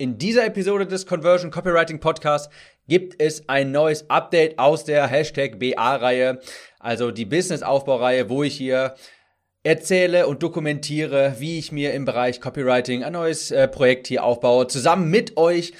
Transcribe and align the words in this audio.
In 0.00 0.16
dieser 0.16 0.46
Episode 0.46 0.86
des 0.86 1.04
Conversion 1.04 1.50
Copywriting 1.50 2.00
Podcasts 2.00 2.48
gibt 2.88 3.20
es 3.20 3.46
ein 3.50 3.70
neues 3.70 4.08
Update 4.08 4.58
aus 4.58 4.84
der 4.86 5.06
Hashtag 5.06 5.58
BA-Reihe, 5.58 6.40
also 6.78 7.10
die 7.10 7.26
Business-Aufbau-Reihe, 7.26 8.30
wo 8.30 8.42
ich 8.42 8.56
hier 8.56 8.94
erzähle 9.62 10.26
und 10.26 10.42
dokumentiere, 10.42 11.34
wie 11.38 11.58
ich 11.58 11.70
mir 11.70 11.92
im 11.92 12.06
Bereich 12.06 12.40
Copywriting 12.40 13.04
ein 13.04 13.12
neues 13.12 13.50
äh, 13.50 13.68
Projekt 13.68 14.06
hier 14.06 14.24
aufbaue, 14.24 14.68
zusammen 14.68 15.10
mit 15.10 15.36
euch. 15.36 15.74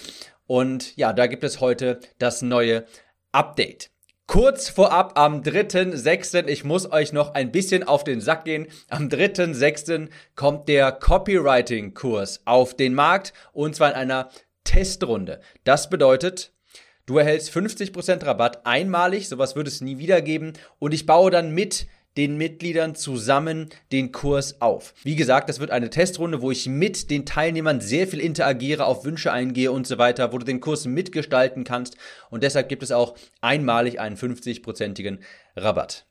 Und 0.46 0.94
ja, 0.98 1.14
da 1.14 1.26
gibt 1.26 1.42
es 1.42 1.62
heute 1.62 2.00
das 2.18 2.42
neue 2.42 2.84
Update. 3.32 3.89
Kurz 4.30 4.68
vorab 4.68 5.18
am 5.18 5.42
3.6. 5.42 6.46
Ich 6.46 6.62
muss 6.62 6.92
euch 6.92 7.12
noch 7.12 7.34
ein 7.34 7.50
bisschen 7.50 7.82
auf 7.82 8.04
den 8.04 8.20
Sack 8.20 8.44
gehen. 8.44 8.68
Am 8.88 9.08
3.6. 9.08 10.08
kommt 10.36 10.68
der 10.68 10.92
Copywriting-Kurs 10.92 12.42
auf 12.44 12.76
den 12.76 12.94
Markt 12.94 13.32
und 13.52 13.74
zwar 13.74 13.90
in 13.90 13.96
einer 13.96 14.30
Testrunde. 14.62 15.40
Das 15.64 15.90
bedeutet, 15.90 16.52
du 17.06 17.18
erhältst 17.18 17.50
50% 17.50 18.24
Rabatt 18.24 18.64
einmalig, 18.66 19.28
sowas 19.28 19.56
wird 19.56 19.66
es 19.66 19.80
nie 19.80 19.98
wieder 19.98 20.22
geben 20.22 20.52
und 20.78 20.94
ich 20.94 21.06
baue 21.06 21.32
dann 21.32 21.50
mit 21.50 21.88
den 22.16 22.36
Mitgliedern 22.36 22.94
zusammen 22.94 23.68
den 23.92 24.12
Kurs 24.12 24.60
auf. 24.60 24.94
Wie 25.02 25.16
gesagt, 25.16 25.48
das 25.48 25.60
wird 25.60 25.70
eine 25.70 25.90
Testrunde, 25.90 26.42
wo 26.42 26.50
ich 26.50 26.66
mit 26.66 27.10
den 27.10 27.24
Teilnehmern 27.24 27.80
sehr 27.80 28.08
viel 28.08 28.20
interagiere, 28.20 28.84
auf 28.84 29.04
Wünsche 29.04 29.32
eingehe 29.32 29.72
und 29.72 29.86
so 29.86 29.98
weiter, 29.98 30.32
wo 30.32 30.38
du 30.38 30.44
den 30.44 30.60
Kurs 30.60 30.86
mitgestalten 30.86 31.64
kannst 31.64 31.96
und 32.30 32.42
deshalb 32.42 32.68
gibt 32.68 32.82
es 32.82 32.92
auch 32.92 33.16
einmalig 33.40 34.00
einen 34.00 34.16
50-prozentigen 34.16 35.18
Rabatt. 35.56 36.06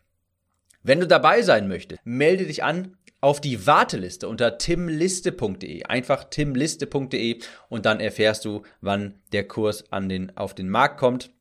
Wenn 0.81 1.02
du 1.02 1.07
dabei 1.07 1.41
sein 1.41 1.67
möchtest, 1.67 1.99
melde 2.05 2.45
dich 2.45 2.63
an 2.63 2.95
auf 3.21 3.41
die 3.41 3.68
Warteliste 3.68 4.29
unter 4.29 4.57
timliste.de. 4.57 5.84
Einfach 5.84 6.26
timliste.de 6.26 7.40
und 7.68 7.85
dann 7.85 7.99
erfährst 7.99 8.45
du, 8.45 8.63
wann 8.79 9.21
der 9.34 9.45
Kurs 9.45 9.91
an 9.91 10.07
den, 10.07 10.38
auf 10.38 10.55
den 10.55 10.70
Markt 10.70 10.98
kommt 10.98 11.31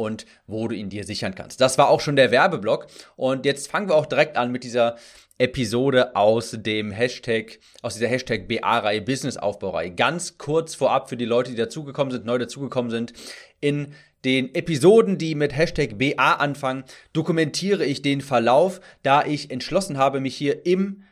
und 0.00 0.24
wo 0.46 0.66
du 0.66 0.74
ihn 0.74 0.88
dir 0.88 1.04
sichern 1.04 1.34
kannst. 1.34 1.60
Das 1.60 1.76
war 1.76 1.90
auch 1.90 2.00
schon 2.00 2.16
der 2.16 2.30
Werbeblock 2.30 2.86
und 3.16 3.44
jetzt 3.44 3.70
fangen 3.70 3.88
wir 3.88 3.96
auch 3.96 4.06
direkt 4.06 4.38
an 4.38 4.50
mit 4.50 4.64
dieser 4.64 4.96
Episode 5.36 6.16
aus 6.16 6.56
dem 6.58 6.90
Hashtag, 6.90 7.58
aus 7.82 7.94
dieser 7.94 8.08
Hashtag 8.08 8.48
BA-Reihe, 8.48 9.02
Business-Aufbaureihe. 9.02 9.90
Ganz 9.90 10.38
kurz 10.38 10.74
vorab 10.74 11.10
für 11.10 11.18
die 11.18 11.26
Leute, 11.26 11.50
die 11.50 11.56
dazugekommen 11.56 12.12
sind, 12.12 12.24
neu 12.24 12.38
dazugekommen 12.38 12.90
sind. 12.90 13.12
In 13.60 13.92
den 14.24 14.54
Episoden, 14.54 15.18
die 15.18 15.34
mit 15.34 15.54
Hashtag 15.54 15.98
BA 15.98 16.34
anfangen, 16.34 16.84
dokumentiere 17.12 17.84
ich 17.84 18.00
den 18.00 18.22
Verlauf, 18.22 18.80
da 19.02 19.24
ich 19.24 19.50
entschlossen 19.50 19.98
habe, 19.98 20.20
mich 20.20 20.36
hier 20.36 20.64
im 20.64 21.04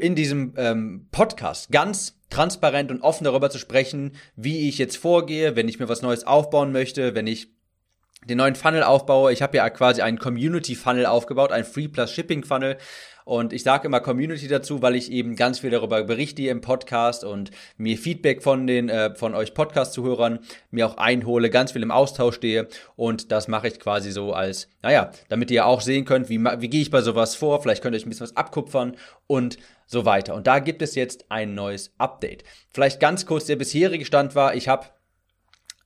in 0.00 0.14
diesem 0.14 0.54
ähm, 0.56 1.06
Podcast 1.10 1.70
ganz 1.70 2.18
transparent 2.30 2.90
und 2.90 3.02
offen 3.02 3.24
darüber 3.24 3.50
zu 3.50 3.58
sprechen, 3.58 4.12
wie 4.34 4.70
ich 4.70 4.78
jetzt 4.78 4.96
vorgehe, 4.96 5.54
wenn 5.54 5.68
ich 5.68 5.78
mir 5.78 5.88
was 5.88 6.00
Neues 6.00 6.26
aufbauen 6.26 6.72
möchte, 6.72 7.14
wenn 7.14 7.26
ich 7.26 7.55
den 8.28 8.38
neuen 8.38 8.54
Funnel 8.54 8.82
aufbaue. 8.82 9.32
Ich 9.32 9.42
habe 9.42 9.56
ja 9.56 9.70
quasi 9.70 10.02
einen 10.02 10.18
Community 10.18 10.74
Funnel 10.74 11.06
aufgebaut, 11.06 11.52
ein 11.52 11.64
Free 11.64 11.88
Plus 11.88 12.12
Shipping 12.12 12.44
Funnel. 12.44 12.76
Und 13.24 13.52
ich 13.52 13.64
sage 13.64 13.88
immer 13.88 13.98
Community 13.98 14.46
dazu, 14.46 14.82
weil 14.82 14.94
ich 14.94 15.10
eben 15.10 15.34
ganz 15.34 15.58
viel 15.58 15.70
darüber 15.70 16.04
berichte 16.04 16.42
im 16.42 16.60
Podcast 16.60 17.24
und 17.24 17.50
mir 17.76 17.98
Feedback 17.98 18.40
von 18.40 18.68
den 18.68 18.88
äh, 18.88 19.16
von 19.16 19.34
euch 19.34 19.52
Podcast-Zuhörern 19.52 20.38
mir 20.70 20.86
auch 20.86 20.96
einhole, 20.96 21.50
ganz 21.50 21.72
viel 21.72 21.82
im 21.82 21.90
Austausch 21.90 22.36
stehe. 22.36 22.68
Und 22.94 23.32
das 23.32 23.48
mache 23.48 23.66
ich 23.66 23.80
quasi 23.80 24.12
so 24.12 24.32
als, 24.32 24.68
naja, 24.80 25.10
damit 25.28 25.50
ihr 25.50 25.66
auch 25.66 25.80
sehen 25.80 26.04
könnt, 26.04 26.28
wie, 26.28 26.38
wie 26.38 26.68
gehe 26.68 26.82
ich 26.82 26.92
bei 26.92 27.00
sowas 27.00 27.34
vor. 27.34 27.60
Vielleicht 27.60 27.82
könnt 27.82 27.94
ihr 27.94 27.98
euch 27.98 28.06
ein 28.06 28.10
bisschen 28.10 28.28
was 28.28 28.36
abkupfern 28.36 28.96
und 29.26 29.58
so 29.86 30.04
weiter. 30.04 30.36
Und 30.36 30.46
da 30.46 30.60
gibt 30.60 30.80
es 30.80 30.94
jetzt 30.94 31.24
ein 31.28 31.54
neues 31.54 31.92
Update. 31.98 32.44
Vielleicht 32.70 33.00
ganz 33.00 33.26
kurz, 33.26 33.46
der 33.46 33.56
bisherige 33.56 34.04
Stand 34.04 34.36
war, 34.36 34.54
ich 34.54 34.68
habe 34.68 34.86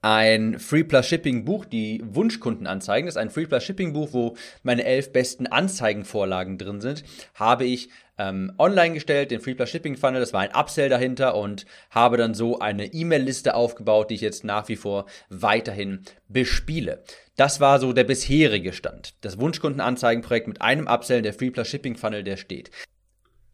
ein 0.02 0.58
Free 0.58 0.84
Plus 0.84 1.06
Shipping 1.06 1.44
Buch, 1.44 1.64
die 1.64 2.02
Wunschkundenanzeigen. 2.04 3.06
Das 3.06 3.16
ist 3.16 3.20
ein 3.20 3.30
Free 3.30 3.46
Plus 3.46 3.62
Shipping 3.62 3.92
Buch, 3.92 4.08
wo 4.12 4.36
meine 4.62 4.84
elf 4.84 5.12
besten 5.12 5.46
Anzeigenvorlagen 5.46 6.58
drin 6.58 6.80
sind. 6.80 7.04
Habe 7.34 7.64
ich 7.64 7.90
ähm, 8.16 8.52
online 8.58 8.94
gestellt, 8.94 9.30
den 9.30 9.40
Free 9.40 9.54
Plus 9.54 9.68
Shipping 9.68 9.96
Funnel. 9.96 10.20
Das 10.20 10.32
war 10.32 10.40
ein 10.40 10.54
Upsell 10.54 10.88
dahinter 10.88 11.34
und 11.34 11.66
habe 11.90 12.16
dann 12.16 12.34
so 12.34 12.58
eine 12.58 12.86
E-Mail-Liste 12.86 13.54
aufgebaut, 13.54 14.10
die 14.10 14.14
ich 14.14 14.20
jetzt 14.20 14.44
nach 14.44 14.68
wie 14.68 14.76
vor 14.76 15.06
weiterhin 15.28 16.02
bespiele. 16.28 17.02
Das 17.36 17.60
war 17.60 17.78
so 17.78 17.92
der 17.92 18.04
bisherige 18.04 18.72
Stand. 18.72 19.14
Das 19.22 19.38
Wunschkundenanzeigenprojekt 19.38 20.48
mit 20.48 20.62
einem 20.62 20.86
Upsell, 20.86 21.22
der 21.22 21.34
Free 21.34 21.50
Plus 21.50 21.68
Shipping 21.68 21.96
Funnel, 21.96 22.24
der 22.24 22.36
steht. 22.36 22.70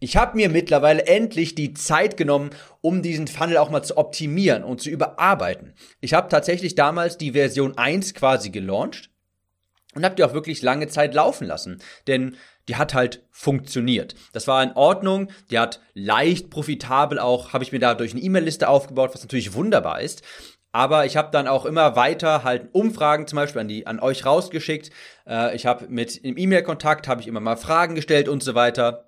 Ich 0.07 0.17
habe 0.17 0.37
mir 0.37 0.49
mittlerweile 0.49 1.05
endlich 1.05 1.57
die 1.57 1.75
Zeit 1.75 2.17
genommen, 2.17 2.51
um 2.81 3.03
diesen 3.03 3.27
Funnel 3.27 3.57
auch 3.57 3.71
mal 3.71 3.83
zu 3.83 3.97
optimieren 3.97 4.63
und 4.63 4.81
zu 4.81 4.89
überarbeiten. 4.89 5.75
Ich 6.01 6.15
habe 6.15 6.29
tatsächlich 6.29 6.77
damals 6.77 7.19
die 7.19 7.33
Version 7.33 7.77
1 7.77 8.15
quasi 8.15 8.51
gelauncht 8.51 9.11
und 9.97 10.05
habe 10.05 10.15
die 10.15 10.23
auch 10.23 10.33
wirklich 10.33 10.63
lange 10.63 10.87
Zeit 10.87 11.13
laufen 11.13 11.49
lassen, 11.49 11.83
denn 12.07 12.37
die 12.69 12.77
hat 12.77 12.95
halt 12.95 13.25
funktioniert. 13.33 14.15
Das 14.33 14.47
war 14.47 14.63
in 14.63 14.75
Ordnung, 14.77 15.29
die 15.51 15.59
hat 15.59 15.81
leicht 15.95 16.51
profitabel 16.51 17.19
auch, 17.19 17.53
habe 17.53 17.65
ich 17.65 17.73
mir 17.73 17.81
dadurch 17.81 18.13
eine 18.13 18.23
E-Mail-Liste 18.23 18.69
aufgebaut, 18.69 19.11
was 19.13 19.23
natürlich 19.23 19.55
wunderbar 19.55 20.03
ist. 20.03 20.23
Aber 20.71 21.05
ich 21.05 21.17
habe 21.17 21.31
dann 21.33 21.49
auch 21.49 21.65
immer 21.65 21.97
weiter 21.97 22.45
halt 22.45 22.69
Umfragen 22.73 23.27
zum 23.27 23.37
Beispiel 23.37 23.63
an, 23.63 23.69
die, 23.69 23.89
an 23.89 23.99
euch 23.99 24.25
rausgeschickt. 24.25 24.91
Äh, 25.27 25.57
ich 25.57 25.67
habe 25.67 25.89
mit 25.89 26.17
im 26.19 26.37
E-Mail-Kontakt, 26.37 27.09
habe 27.09 27.21
ich 27.21 27.27
immer 27.27 27.41
mal 27.41 27.57
Fragen 27.57 27.97
gestellt 27.97 28.29
und 28.29 28.45
so 28.45 28.55
weiter. 28.55 29.06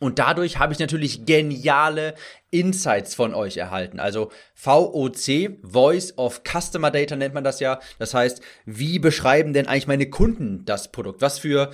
Und 0.00 0.18
dadurch 0.18 0.58
habe 0.58 0.72
ich 0.72 0.78
natürlich 0.78 1.26
geniale 1.26 2.14
Insights 2.50 3.14
von 3.14 3.34
euch 3.34 3.56
erhalten. 3.56 4.00
Also 4.00 4.30
VOC, 4.54 5.58
Voice 5.62 6.16
of 6.16 6.42
Customer 6.44 6.90
Data 6.90 7.16
nennt 7.16 7.34
man 7.34 7.44
das 7.44 7.60
ja. 7.60 7.80
Das 7.98 8.14
heißt, 8.14 8.40
wie 8.64 8.98
beschreiben 8.98 9.52
denn 9.52 9.66
eigentlich 9.66 9.86
meine 9.86 10.08
Kunden 10.08 10.64
das 10.64 10.92
Produkt? 10.92 11.20
Was 11.20 11.38
für 11.38 11.70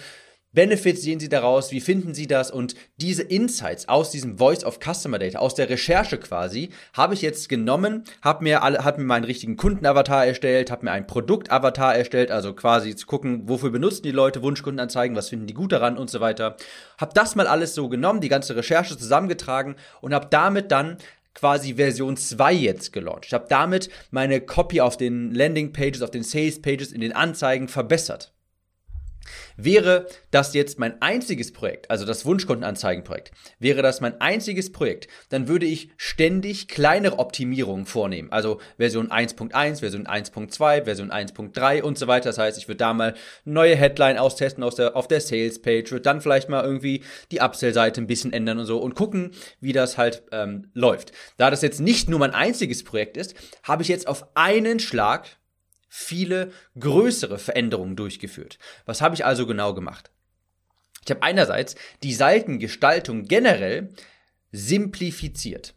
Benefits 0.54 1.02
sehen 1.02 1.20
Sie 1.20 1.28
daraus? 1.28 1.72
Wie 1.72 1.80
finden 1.80 2.14
Sie 2.14 2.26
das? 2.26 2.50
Und 2.50 2.74
diese 2.96 3.22
Insights 3.22 3.88
aus 3.88 4.10
diesem 4.10 4.38
Voice 4.38 4.64
of 4.64 4.78
Customer 4.78 5.18
Data, 5.18 5.38
aus 5.38 5.54
der 5.54 5.68
Recherche 5.68 6.18
quasi, 6.18 6.70
habe 6.92 7.14
ich 7.14 7.22
jetzt 7.22 7.48
genommen, 7.48 8.04
habe 8.22 8.44
mir 8.44 8.62
alle, 8.62 8.84
habe 8.84 9.00
mir 9.00 9.06
meinen 9.06 9.24
richtigen 9.24 9.56
Kundenavatar 9.56 10.26
erstellt, 10.26 10.70
habe 10.70 10.84
mir 10.84 10.92
einen 10.92 11.06
Produktavatar 11.06 11.96
erstellt, 11.96 12.30
also 12.30 12.54
quasi 12.54 12.94
zu 12.94 13.06
gucken, 13.06 13.48
wofür 13.48 13.70
benutzen 13.70 14.04
die 14.04 14.12
Leute 14.12 14.42
Wunschkundenanzeigen, 14.42 15.16
was 15.16 15.28
finden 15.28 15.46
die 15.46 15.54
gut 15.54 15.72
daran 15.72 15.98
und 15.98 16.08
so 16.08 16.20
weiter. 16.20 16.56
Habe 16.98 17.12
das 17.14 17.34
mal 17.34 17.46
alles 17.46 17.74
so 17.74 17.88
genommen, 17.88 18.20
die 18.20 18.28
ganze 18.28 18.54
Recherche 18.54 18.96
zusammengetragen 18.96 19.74
und 20.00 20.14
habe 20.14 20.28
damit 20.30 20.70
dann 20.70 20.98
quasi 21.34 21.74
Version 21.74 22.16
2 22.16 22.52
jetzt 22.52 22.92
gelauncht. 22.92 23.26
Ich 23.26 23.34
habe 23.34 23.46
damit 23.48 23.90
meine 24.10 24.40
Copy 24.40 24.80
auf 24.80 24.96
den 24.96 25.34
Landing 25.34 25.72
Pages, 25.72 26.00
auf 26.02 26.10
den 26.10 26.22
Sales 26.22 26.62
Pages, 26.62 26.92
in 26.92 27.00
den 27.00 27.12
Anzeigen 27.12 27.68
verbessert. 27.68 28.33
Wäre 29.56 30.06
das 30.30 30.54
jetzt 30.54 30.78
mein 30.78 31.00
einziges 31.00 31.52
Projekt, 31.52 31.90
also 31.90 32.04
das 32.04 32.24
Wunschkundenanzeigenprojekt, 32.24 33.30
wäre 33.58 33.82
das 33.82 34.00
mein 34.00 34.20
einziges 34.20 34.72
Projekt, 34.72 35.08
dann 35.28 35.48
würde 35.48 35.66
ich 35.66 35.90
ständig 35.96 36.68
kleinere 36.68 37.18
Optimierungen 37.18 37.86
vornehmen. 37.86 38.32
Also 38.32 38.60
Version 38.76 39.10
1.1, 39.10 39.80
Version 39.80 40.06
1.2, 40.06 40.84
Version 40.84 41.10
1.3 41.10 41.82
und 41.82 41.98
so 41.98 42.06
weiter. 42.06 42.30
Das 42.30 42.38
heißt, 42.38 42.58
ich 42.58 42.68
würde 42.68 42.78
da 42.78 42.92
mal 42.92 43.14
neue 43.44 43.76
Headline 43.76 44.18
austesten 44.18 44.64
aus 44.64 44.74
der, 44.74 44.96
auf 44.96 45.08
der 45.08 45.20
Sales-Page, 45.20 45.92
würde 45.92 46.02
dann 46.02 46.20
vielleicht 46.20 46.48
mal 46.48 46.64
irgendwie 46.64 47.02
die 47.30 47.40
Upsell-Seite 47.40 48.00
ein 48.00 48.06
bisschen 48.06 48.32
ändern 48.32 48.58
und 48.58 48.66
so 48.66 48.78
und 48.78 48.94
gucken, 48.94 49.32
wie 49.60 49.72
das 49.72 49.98
halt 49.98 50.24
ähm, 50.32 50.70
läuft. 50.74 51.12
Da 51.36 51.50
das 51.50 51.62
jetzt 51.62 51.80
nicht 51.80 52.08
nur 52.08 52.18
mein 52.18 52.32
einziges 52.32 52.84
Projekt 52.84 53.16
ist, 53.16 53.34
habe 53.62 53.82
ich 53.82 53.88
jetzt 53.88 54.08
auf 54.08 54.26
einen 54.34 54.80
Schlag 54.80 55.26
viele 55.96 56.50
größere 56.76 57.38
Veränderungen 57.38 57.94
durchgeführt. 57.94 58.58
Was 58.84 59.00
habe 59.00 59.14
ich 59.14 59.24
also 59.24 59.46
genau 59.46 59.74
gemacht? 59.74 60.10
Ich 61.04 61.10
habe 61.10 61.22
einerseits 61.22 61.76
die 62.02 62.12
Seitengestaltung 62.12 63.26
generell 63.26 63.94
simplifiziert. 64.50 65.74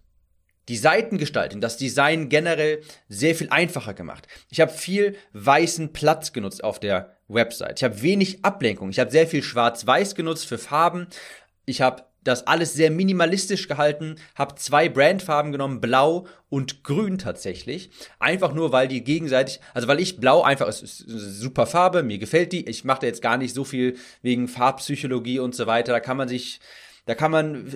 Die 0.69 0.75
Seitengestaltung, 0.75 1.61
das 1.61 1.77
Design 1.77 2.29
generell 2.29 2.81
sehr 3.07 3.36
viel 3.36 3.50
einfacher 3.51 3.94
gemacht. 3.94 4.27
Ich 4.50 4.59
habe 4.59 4.71
viel 4.71 5.15
weißen 5.33 5.94
Platz 5.94 6.33
genutzt 6.33 6.63
auf 6.63 6.80
der 6.80 7.15
Website. 7.27 7.77
Ich 7.77 7.83
habe 7.83 8.01
wenig 8.01 8.44
Ablenkung. 8.44 8.89
Ich 8.89 8.97
habe 8.97 9.12
sehr 9.12 9.27
viel 9.27 9.44
Schwarz-Weiß 9.44 10.15
genutzt 10.15 10.47
für 10.47 10.57
Farben. 10.57 11.07
Ich 11.65 11.81
habe 11.81 12.06
das 12.27 12.47
alles 12.47 12.74
sehr 12.74 12.91
minimalistisch 12.91 13.68
gehalten, 13.68 14.15
habe 14.35 14.56
zwei 14.56 14.89
Brandfarben 14.89 15.51
genommen, 15.51 15.81
blau 15.81 16.27
und 16.50 16.83
grün 16.83 17.18
tatsächlich. 17.18 17.89
Einfach 18.19 18.53
nur, 18.53 18.71
weil 18.71 18.88
die 18.88 19.03
gegenseitig, 19.03 19.59
also 19.74 19.88
weil 19.88 20.00
ich 20.00 20.19
blau 20.19 20.41
einfach, 20.41 20.68
es 20.68 20.81
ist 20.81 21.06
eine 21.07 21.19
super 21.19 21.65
Farbe, 21.65 22.03
mir 22.03 22.18
gefällt 22.18 22.51
die. 22.51 22.68
Ich 22.68 22.83
mache 22.83 23.01
da 23.01 23.07
jetzt 23.07 23.21
gar 23.21 23.38
nicht 23.38 23.53
so 23.53 23.63
viel 23.63 23.97
wegen 24.21 24.47
Farbpsychologie 24.47 25.39
und 25.39 25.56
so 25.56 25.68
weiter. 25.68 25.94
Da 25.94 26.00
kann 26.00 26.18
man 26.18 26.27
sich, 26.27 26.59
da 27.06 27.15
kann 27.15 27.31
man, 27.31 27.68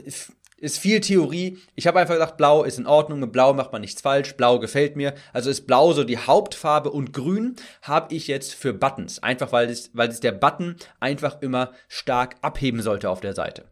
ist 0.62 0.78
viel 0.78 1.02
Theorie. 1.02 1.58
Ich 1.76 1.88
habe 1.88 2.00
einfach 2.00 2.14
gesagt, 2.14 2.38
blau 2.38 2.64
ist 2.64 2.78
in 2.78 2.86
Ordnung, 2.86 3.20
mit 3.20 3.32
blau 3.32 3.54
macht 3.54 3.72
man 3.72 3.82
nichts 3.82 4.02
falsch, 4.02 4.38
blau 4.38 4.60
gefällt 4.60 4.96
mir. 4.96 5.16
Also 5.34 5.50
ist 5.50 5.66
blau 5.66 5.92
so 5.92 6.04
die 6.04 6.20
Hauptfarbe 6.20 6.92
und 6.92 7.14
grün 7.14 7.56
habe 7.82 8.14
ich 8.14 8.28
jetzt 8.28 8.54
für 8.54 8.74
Buttons. 8.74 9.22
Einfach 9.24 9.52
weil 9.52 9.70
es, 9.70 9.90
weil 9.94 10.10
es 10.10 10.20
der 10.20 10.32
Button 10.32 10.76
einfach 11.00 11.42
immer 11.42 11.72
stark 11.88 12.36
abheben 12.42 12.82
sollte 12.82 13.10
auf 13.10 13.22
der 13.22 13.34
Seite. 13.34 13.66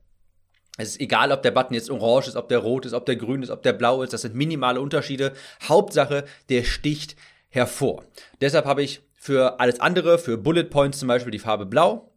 Es 0.79 0.91
ist 0.91 1.01
egal, 1.01 1.33
ob 1.33 1.43
der 1.43 1.51
Button 1.51 1.73
jetzt 1.73 1.89
orange 1.89 2.29
ist, 2.29 2.37
ob 2.37 2.47
der 2.47 2.59
rot 2.59 2.85
ist, 2.85 2.93
ob 2.93 3.05
der 3.05 3.17
grün 3.17 3.43
ist, 3.43 3.49
ob 3.49 3.63
der 3.63 3.73
blau 3.73 4.01
ist. 4.01 4.13
Das 4.13 4.21
sind 4.21 4.33
minimale 4.33 4.79
Unterschiede. 4.79 5.33
Hauptsache, 5.67 6.23
der 6.47 6.63
sticht 6.63 7.17
hervor. 7.49 8.05
Deshalb 8.39 8.65
habe 8.65 8.81
ich 8.81 9.01
für 9.13 9.59
alles 9.59 9.81
andere, 9.81 10.17
für 10.17 10.37
Bullet 10.37 10.63
Points 10.63 10.99
zum 10.99 11.09
Beispiel 11.09 11.31
die 11.31 11.39
Farbe 11.39 11.65
blau 11.65 12.13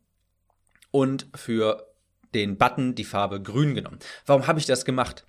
und 0.92 1.26
für 1.34 1.88
den 2.34 2.56
Button 2.56 2.94
die 2.94 3.04
Farbe 3.04 3.42
grün 3.42 3.74
genommen. 3.74 3.98
Warum 4.26 4.46
habe 4.46 4.60
ich 4.60 4.66
das 4.66 4.84
gemacht? 4.84 5.26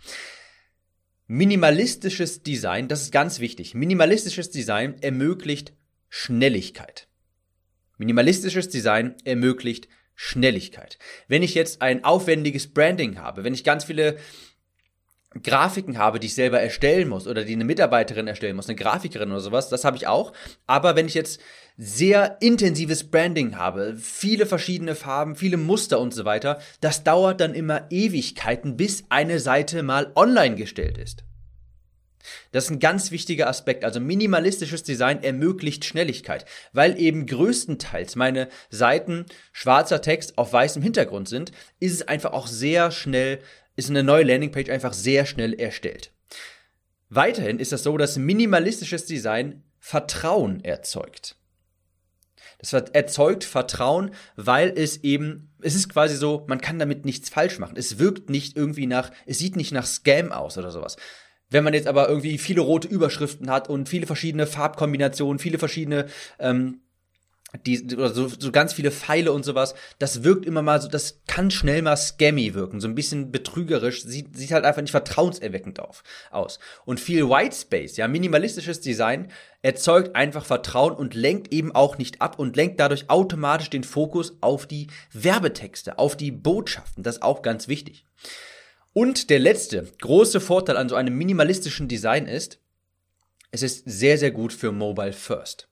Minimalistisches 1.25 2.44
Design, 2.44 2.88
das 2.88 3.01
ist 3.01 3.12
ganz 3.12 3.39
wichtig. 3.39 3.74
Minimalistisches 3.74 4.51
Design 4.51 5.01
ermöglicht 5.01 5.74
Schnelligkeit. 6.07 7.07
Minimalistisches 7.97 8.69
Design 8.69 9.15
ermöglicht 9.24 9.88
Schnelligkeit. 10.15 10.98
Wenn 11.27 11.44
ich 11.44 11.54
jetzt 11.54 11.81
ein 11.81 12.04
aufwendiges 12.04 12.74
Branding 12.74 13.19
habe, 13.19 13.44
wenn 13.44 13.54
ich 13.54 13.63
ganz 13.63 13.86
viele 13.86 14.18
Grafiken 15.42 15.98
habe, 15.98 16.19
die 16.19 16.27
ich 16.27 16.36
selber 16.36 16.60
erstellen 16.60 17.10
muss 17.10 17.27
oder 17.27 17.44
die 17.44 17.54
eine 17.54 17.65
Mitarbeiterin 17.65 18.27
erstellen 18.27 18.56
muss, 18.56 18.69
eine 18.69 18.75
Grafikerin 18.75 19.31
oder 19.31 19.39
sowas, 19.39 19.69
das 19.69 19.83
habe 19.83 19.98
ich 19.98 20.06
auch. 20.06 20.33
Aber 20.68 20.95
wenn 20.95 21.07
ich 21.07 21.15
jetzt 21.15 21.42
sehr 21.75 22.38
intensives 22.39 23.10
Branding 23.10 23.57
habe, 23.57 23.95
viele 23.98 24.45
verschiedene 24.45 24.94
Farben, 24.94 25.36
viele 25.36 25.57
Muster 25.57 26.00
und 26.00 26.13
so 26.13 26.24
weiter, 26.25 26.59
das 26.81 27.04
dauert 27.04 27.42
dann 27.42 27.56
immer 27.56 27.88
Ewigkeiten, 27.89 28.77
bis 28.77 29.06
eine 29.09 29.39
Seite 29.39 29.81
mal 29.81 30.12
online 30.16 30.56
gestellt 30.56 31.00
ist. 31.00 31.24
Das 32.51 32.65
ist 32.65 32.71
ein 32.71 32.79
ganz 32.79 33.11
wichtiger 33.11 33.47
Aspekt. 33.47 33.83
Also 33.83 33.99
minimalistisches 33.99 34.83
Design 34.83 35.23
ermöglicht 35.23 35.85
Schnelligkeit, 35.85 36.45
weil 36.71 36.99
eben 36.99 37.25
größtenteils 37.25 38.15
meine 38.15 38.49
Seiten 38.69 39.25
schwarzer 39.51 40.01
Text 40.01 40.37
auf 40.37 40.53
weißem 40.53 40.81
Hintergrund 40.81 41.29
sind, 41.29 41.51
ist 41.79 41.93
es 41.93 42.07
einfach 42.07 42.33
auch 42.33 42.47
sehr 42.47 42.91
schnell, 42.91 43.39
ist 43.75 43.89
eine 43.89 44.03
neue 44.03 44.23
Landingpage 44.23 44.69
einfach 44.69 44.93
sehr 44.93 45.25
schnell 45.25 45.53
erstellt. 45.53 46.11
Weiterhin 47.09 47.59
ist 47.59 47.71
das 47.71 47.83
so, 47.83 47.97
dass 47.97 48.17
minimalistisches 48.17 49.05
Design 49.05 49.63
Vertrauen 49.79 50.63
erzeugt. 50.63 51.35
Das 52.57 52.71
erzeugt 52.71 53.43
Vertrauen, 53.43 54.11
weil 54.37 54.69
es 54.73 55.03
eben, 55.03 55.53
es 55.61 55.75
ist 55.75 55.89
quasi 55.89 56.15
so, 56.15 56.45
man 56.47 56.61
kann 56.61 56.79
damit 56.79 57.03
nichts 57.03 57.29
falsch 57.29 57.59
machen. 57.59 57.75
Es 57.75 57.99
wirkt 57.99 58.29
nicht 58.29 58.55
irgendwie 58.55 58.87
nach, 58.87 59.11
es 59.25 59.37
sieht 59.37 59.57
nicht 59.57 59.73
nach 59.73 59.85
Scam 59.85 60.31
aus 60.31 60.57
oder 60.57 60.71
sowas. 60.71 60.95
Wenn 61.53 61.63
man 61.63 61.75
jetzt 61.75 61.88
aber 61.88 62.09
irgendwie 62.09 62.39
viele 62.39 62.61
rote 62.61 62.88
Überschriften 62.88 63.51
hat 63.51 63.69
und 63.69 63.88
viele 63.88 64.07
verschiedene 64.07 64.47
Farbkombinationen, 64.47 65.38
viele 65.38 65.59
verschiedene 65.59 66.07
ähm, 66.39 66.79
die, 67.67 67.95
oder 67.95 68.09
so, 68.09 68.27
so 68.27 68.51
ganz 68.51 68.73
viele 68.73 68.89
Pfeile 68.89 69.31
und 69.31 69.44
sowas, 69.45 69.75
das 70.00 70.23
wirkt 70.23 70.47
immer 70.47 70.63
mal 70.63 70.81
so, 70.81 70.88
das 70.88 71.21
kann 71.27 71.51
schnell 71.51 71.83
mal 71.83 71.95
scammy 71.95 72.55
wirken, 72.55 72.81
so 72.81 72.88
ein 72.88 72.95
bisschen 72.95 73.31
betrügerisch, 73.31 74.03
sieht, 74.03 74.35
sieht 74.35 74.51
halt 74.51 74.65
einfach 74.65 74.81
nicht 74.81 74.89
vertrauenserweckend 74.89 75.79
auf, 75.79 76.03
aus. 76.31 76.57
Und 76.85 77.00
viel 77.00 77.29
Whitespace, 77.29 77.97
ja, 77.97 78.07
minimalistisches 78.07 78.81
Design 78.81 79.31
erzeugt 79.61 80.15
einfach 80.15 80.45
Vertrauen 80.45 80.95
und 80.95 81.13
lenkt 81.13 81.53
eben 81.53 81.71
auch 81.71 81.99
nicht 81.99 82.19
ab 82.19 82.39
und 82.39 82.56
lenkt 82.56 82.79
dadurch 82.79 83.11
automatisch 83.11 83.69
den 83.69 83.83
Fokus 83.83 84.38
auf 84.41 84.65
die 84.65 84.88
Werbetexte, 85.11 85.99
auf 85.99 86.17
die 86.17 86.31
Botschaften, 86.31 87.03
das 87.03 87.17
ist 87.17 87.21
auch 87.21 87.44
ganz 87.44 87.67
wichtig. 87.67 88.07
Und 88.94 89.31
der 89.31 89.40
letzte 89.40 89.92
große 90.01 90.40
Vorteil 90.40 90.78
an 90.78 90.88
so 90.88 90.95
einem 90.95 91.18
minimalistischen 91.18 91.88
Design 91.88 92.28
ist, 92.28 92.60
es 93.51 93.63
ist 93.63 93.84
sehr, 93.86 94.18
sehr 94.18 94.31
gut 94.31 94.54
für 94.54 94.72
Mobile 94.72 95.13
First. 95.13 95.68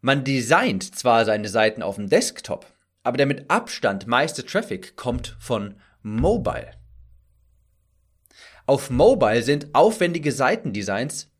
Man 0.00 0.22
designt 0.22 0.94
zwar 0.94 1.24
seine 1.24 1.48
Seiten 1.48 1.82
auf 1.82 1.96
dem 1.96 2.10
Desktop, 2.10 2.66
aber 3.02 3.16
der 3.16 3.26
mit 3.26 3.50
Abstand 3.50 4.06
meiste 4.06 4.44
Traffic 4.44 4.96
kommt 4.96 5.36
von 5.40 5.80
Mobile. 6.02 6.72
Auf 8.66 8.90
Mobile 8.90 9.42
sind 9.42 9.74
aufwendige 9.74 10.32
Seitendesigns 10.32 11.30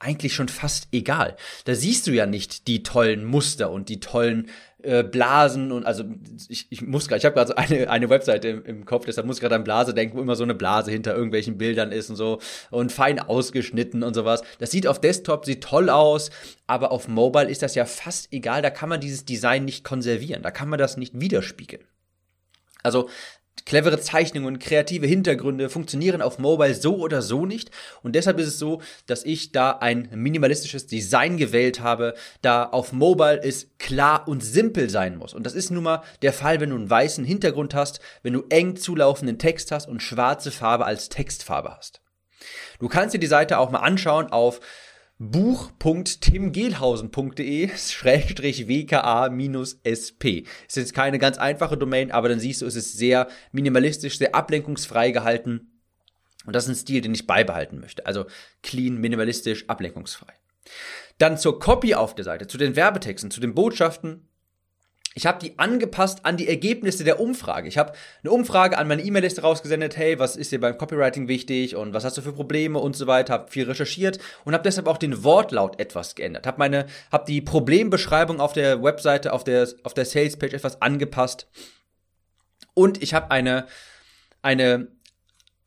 eigentlich 0.00 0.34
schon 0.34 0.48
fast 0.48 0.88
egal. 0.92 1.36
Da 1.66 1.74
siehst 1.74 2.06
du 2.06 2.10
ja 2.10 2.26
nicht 2.26 2.66
die 2.66 2.82
tollen 2.82 3.24
Muster 3.24 3.70
und 3.70 3.88
die 3.88 4.00
tollen 4.00 4.48
äh, 4.82 5.04
Blasen 5.04 5.72
und 5.72 5.84
also 5.84 6.04
ich, 6.48 6.66
ich 6.70 6.80
muss 6.80 7.06
gerade, 7.06 7.18
ich 7.18 7.24
habe 7.26 7.34
gerade 7.34 7.48
so 7.48 7.54
eine, 7.54 7.90
eine 7.90 8.08
Webseite 8.08 8.48
im, 8.48 8.64
im 8.64 8.84
Kopf, 8.86 9.04
deshalb 9.04 9.26
muss 9.26 9.36
ich 9.36 9.40
gerade 9.42 9.54
an 9.54 9.64
Blase 9.64 9.92
denken, 9.92 10.16
wo 10.16 10.22
immer 10.22 10.36
so 10.36 10.42
eine 10.42 10.54
Blase 10.54 10.90
hinter 10.90 11.14
irgendwelchen 11.14 11.58
Bildern 11.58 11.92
ist 11.92 12.08
und 12.08 12.16
so 12.16 12.40
und 12.70 12.90
fein 12.90 13.18
ausgeschnitten 13.18 14.02
und 14.02 14.14
sowas. 14.14 14.42
Das 14.58 14.70
sieht 14.70 14.86
auf 14.86 15.00
Desktop, 15.00 15.44
sieht 15.44 15.62
toll 15.62 15.90
aus, 15.90 16.30
aber 16.66 16.92
auf 16.92 17.08
Mobile 17.08 17.50
ist 17.50 17.62
das 17.62 17.74
ja 17.74 17.84
fast 17.84 18.32
egal, 18.32 18.62
da 18.62 18.70
kann 18.70 18.88
man 18.88 19.00
dieses 19.00 19.26
Design 19.26 19.66
nicht 19.66 19.84
konservieren, 19.84 20.42
da 20.42 20.50
kann 20.50 20.70
man 20.70 20.78
das 20.78 20.96
nicht 20.96 21.20
widerspiegeln. 21.20 21.84
Also 22.82 23.10
Clevere 23.66 24.00
Zeichnungen 24.00 24.48
und 24.48 24.58
kreative 24.58 25.06
Hintergründe 25.06 25.68
funktionieren 25.68 26.22
auf 26.22 26.38
Mobile 26.38 26.74
so 26.74 26.96
oder 26.96 27.22
so 27.22 27.46
nicht. 27.46 27.70
Und 28.02 28.16
deshalb 28.16 28.38
ist 28.38 28.48
es 28.48 28.58
so, 28.58 28.80
dass 29.06 29.24
ich 29.24 29.52
da 29.52 29.70
ein 29.72 30.08
minimalistisches 30.12 30.86
Design 30.86 31.36
gewählt 31.36 31.80
habe, 31.80 32.14
da 32.42 32.64
auf 32.64 32.92
Mobile 32.92 33.40
es 33.42 33.68
klar 33.78 34.26
und 34.26 34.42
simpel 34.42 34.90
sein 34.90 35.16
muss. 35.16 35.34
Und 35.34 35.44
das 35.44 35.54
ist 35.54 35.70
nun 35.70 35.84
mal 35.84 36.02
der 36.22 36.32
Fall, 36.32 36.60
wenn 36.60 36.70
du 36.70 36.76
einen 36.76 36.90
weißen 36.90 37.24
Hintergrund 37.24 37.74
hast, 37.74 38.00
wenn 38.22 38.32
du 38.32 38.44
eng 38.48 38.76
zulaufenden 38.76 39.38
Text 39.38 39.70
hast 39.70 39.88
und 39.88 40.02
schwarze 40.02 40.50
Farbe 40.50 40.84
als 40.86 41.08
Textfarbe 41.08 41.76
hast. 41.76 42.00
Du 42.78 42.88
kannst 42.88 43.14
dir 43.14 43.20
die 43.20 43.26
Seite 43.26 43.58
auch 43.58 43.70
mal 43.70 43.80
anschauen 43.80 44.32
auf 44.32 44.60
buch.timgehlhausen.de 45.20 47.68
schrägstrich 47.76 48.66
wka-sp. 48.66 50.24
Ist 50.66 50.76
jetzt 50.76 50.94
keine 50.94 51.18
ganz 51.18 51.36
einfache 51.36 51.76
Domain, 51.76 52.10
aber 52.10 52.30
dann 52.30 52.40
siehst 52.40 52.62
du, 52.62 52.66
es 52.66 52.74
ist 52.74 52.96
sehr 52.96 53.28
minimalistisch, 53.52 54.16
sehr 54.16 54.34
ablenkungsfrei 54.34 55.10
gehalten. 55.10 55.82
Und 56.46 56.56
das 56.56 56.64
ist 56.64 56.70
ein 56.70 56.76
Stil, 56.76 57.02
den 57.02 57.12
ich 57.12 57.26
beibehalten 57.26 57.80
möchte. 57.80 58.06
Also 58.06 58.24
clean, 58.62 58.96
minimalistisch, 58.96 59.68
ablenkungsfrei. 59.68 60.32
Dann 61.18 61.36
zur 61.36 61.60
Copy 61.60 61.94
auf 61.94 62.14
der 62.14 62.24
Seite, 62.24 62.46
zu 62.46 62.56
den 62.56 62.74
Werbetexten, 62.74 63.30
zu 63.30 63.40
den 63.40 63.54
Botschaften 63.54 64.29
ich 65.20 65.26
habe 65.26 65.38
die 65.38 65.58
angepasst 65.58 66.24
an 66.24 66.38
die 66.38 66.48
Ergebnisse 66.48 67.04
der 67.04 67.20
Umfrage. 67.20 67.68
Ich 67.68 67.76
habe 67.76 67.92
eine 68.22 68.32
Umfrage 68.32 68.78
an 68.78 68.88
meine 68.88 69.02
E-Mail-Liste 69.02 69.42
rausgesendet, 69.42 69.98
hey, 69.98 70.18
was 70.18 70.34
ist 70.34 70.50
dir 70.50 70.58
beim 70.58 70.78
Copywriting 70.78 71.28
wichtig 71.28 71.76
und 71.76 71.92
was 71.92 72.04
hast 72.04 72.16
du 72.16 72.22
für 72.22 72.32
Probleme 72.32 72.78
und 72.78 72.96
so 72.96 73.06
weiter, 73.06 73.34
habe 73.34 73.50
viel 73.50 73.64
recherchiert 73.64 74.18
und 74.46 74.54
habe 74.54 74.64
deshalb 74.64 74.86
auch 74.86 74.96
den 74.96 75.22
Wortlaut 75.22 75.78
etwas 75.78 76.14
geändert. 76.14 76.46
Habe 76.46 76.58
meine 76.58 76.86
habe 77.12 77.26
die 77.26 77.42
Problembeschreibung 77.42 78.40
auf 78.40 78.54
der 78.54 78.82
Webseite, 78.82 79.34
auf 79.34 79.44
der 79.44 79.68
auf 79.82 79.92
der 79.92 80.06
Sales 80.06 80.38
Page 80.38 80.54
etwas 80.54 80.80
angepasst. 80.80 81.48
Und 82.72 83.02
ich 83.02 83.12
habe 83.12 83.30
eine 83.30 83.66
eine 84.40 84.88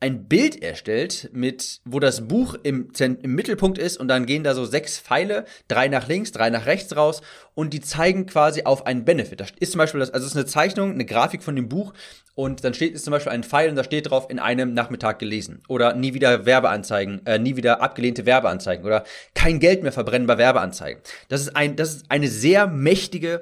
ein 0.03 0.25
Bild 0.27 0.61
erstellt, 0.61 1.29
mit, 1.31 1.79
wo 1.85 2.01
das 2.01 2.27
Buch 2.27 2.55
im, 2.61 2.89
im 2.99 3.35
Mittelpunkt 3.35 3.77
ist 3.77 3.95
und 3.95 4.09
dann 4.09 4.25
gehen 4.25 4.43
da 4.43 4.53
so 4.53 4.65
sechs 4.65 4.99
Pfeile, 4.99 5.45
drei 5.69 5.87
nach 5.87 6.09
links, 6.09 6.33
drei 6.33 6.49
nach 6.49 6.65
rechts 6.65 6.93
raus 6.97 7.21
und 7.55 7.73
die 7.73 7.79
zeigen 7.79 8.25
quasi 8.25 8.63
auf 8.63 8.85
einen 8.85 9.05
Benefit. 9.05 9.39
Das 9.39 9.53
ist 9.57 9.71
zum 9.71 9.79
Beispiel, 9.79 10.01
das, 10.01 10.09
also 10.09 10.25
es 10.25 10.33
ist 10.33 10.37
eine 10.37 10.45
Zeichnung, 10.45 10.91
eine 10.91 11.05
Grafik 11.05 11.41
von 11.41 11.55
dem 11.55 11.69
Buch 11.69 11.93
und 12.35 12.65
dann 12.65 12.73
steht 12.73 12.95
ist 12.95 13.05
zum 13.05 13.11
Beispiel 13.11 13.31
ein 13.31 13.45
Pfeil 13.45 13.69
und 13.69 13.77
da 13.77 13.85
steht 13.85 14.09
drauf, 14.09 14.27
in 14.29 14.39
einem 14.39 14.73
Nachmittag 14.73 15.19
gelesen 15.19 15.63
oder 15.69 15.95
nie 15.95 16.13
wieder 16.13 16.45
Werbeanzeigen, 16.45 17.25
äh, 17.25 17.39
nie 17.39 17.55
wieder 17.55 17.81
abgelehnte 17.81 18.25
Werbeanzeigen 18.25 18.85
oder 18.85 19.05
kein 19.33 19.61
Geld 19.61 19.83
mehr 19.83 19.93
verbrennen 19.93 20.27
bei 20.27 20.37
Werbeanzeigen. 20.37 21.01
Das 21.29 21.39
ist 21.39 21.55
ein, 21.55 21.77
das 21.77 21.95
ist 21.95 22.05
eine 22.11 22.27
sehr 22.27 22.67
mächtige 22.67 23.41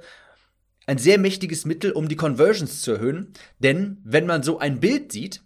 ein 0.85 0.97
sehr 0.99 1.17
mächtiges 1.17 1.65
Mittel, 1.65 1.91
um 1.91 2.07
die 2.07 2.15
Conversions 2.15 2.81
zu 2.81 2.91
erhöhen, 2.91 3.33
denn 3.59 3.97
wenn 4.03 4.27
man 4.27 4.43
so 4.43 4.59
ein 4.59 4.79
Bild 4.79 5.11
sieht, 5.11 5.41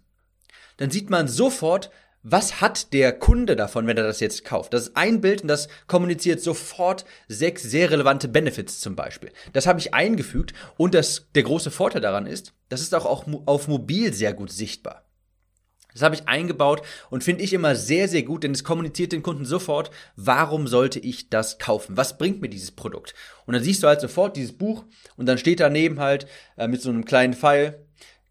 dann 0.76 0.90
sieht 0.90 1.10
man 1.10 1.28
sofort, 1.28 1.90
was 2.28 2.60
hat 2.60 2.92
der 2.92 3.12
Kunde 3.12 3.54
davon, 3.54 3.86
wenn 3.86 3.96
er 3.96 4.02
das 4.02 4.18
jetzt 4.18 4.44
kauft? 4.44 4.74
Das 4.74 4.88
ist 4.88 4.96
ein 4.96 5.20
Bild 5.20 5.42
und 5.42 5.48
das 5.48 5.68
kommuniziert 5.86 6.40
sofort 6.40 7.04
sechs 7.28 7.62
sehr 7.62 7.92
relevante 7.92 8.26
Benefits 8.26 8.80
zum 8.80 8.96
Beispiel. 8.96 9.30
Das 9.52 9.68
habe 9.68 9.78
ich 9.78 9.94
eingefügt 9.94 10.52
und 10.76 10.94
das, 10.94 11.28
der 11.36 11.44
große 11.44 11.70
Vorteil 11.70 12.00
daran 12.00 12.26
ist, 12.26 12.52
das 12.68 12.80
ist 12.80 12.92
auch, 12.96 13.26
auf 13.46 13.68
mobil 13.68 14.12
sehr 14.12 14.34
gut 14.34 14.50
sichtbar. 14.50 15.04
Das 15.96 16.02
habe 16.02 16.16
ich 16.16 16.28
eingebaut 16.28 16.82
und 17.08 17.24
finde 17.24 17.42
ich 17.42 17.54
immer 17.54 17.74
sehr, 17.74 18.06
sehr 18.08 18.24
gut, 18.24 18.42
denn 18.42 18.52
es 18.52 18.64
kommuniziert 18.64 19.12
den 19.12 19.22
Kunden 19.22 19.46
sofort, 19.46 19.90
warum 20.14 20.66
sollte 20.66 20.98
ich 20.98 21.30
das 21.30 21.58
kaufen? 21.58 21.96
Was 21.96 22.18
bringt 22.18 22.42
mir 22.42 22.50
dieses 22.50 22.72
Produkt? 22.72 23.14
Und 23.46 23.54
dann 23.54 23.62
siehst 23.62 23.82
du 23.82 23.86
halt 23.86 24.02
sofort 24.02 24.36
dieses 24.36 24.52
Buch 24.52 24.84
und 25.16 25.26
dann 25.26 25.38
steht 25.38 25.60
daneben 25.60 26.00
halt 26.00 26.26
äh, 26.58 26.68
mit 26.68 26.82
so 26.82 26.90
einem 26.90 27.06
kleinen 27.06 27.32
Pfeil, 27.32 27.85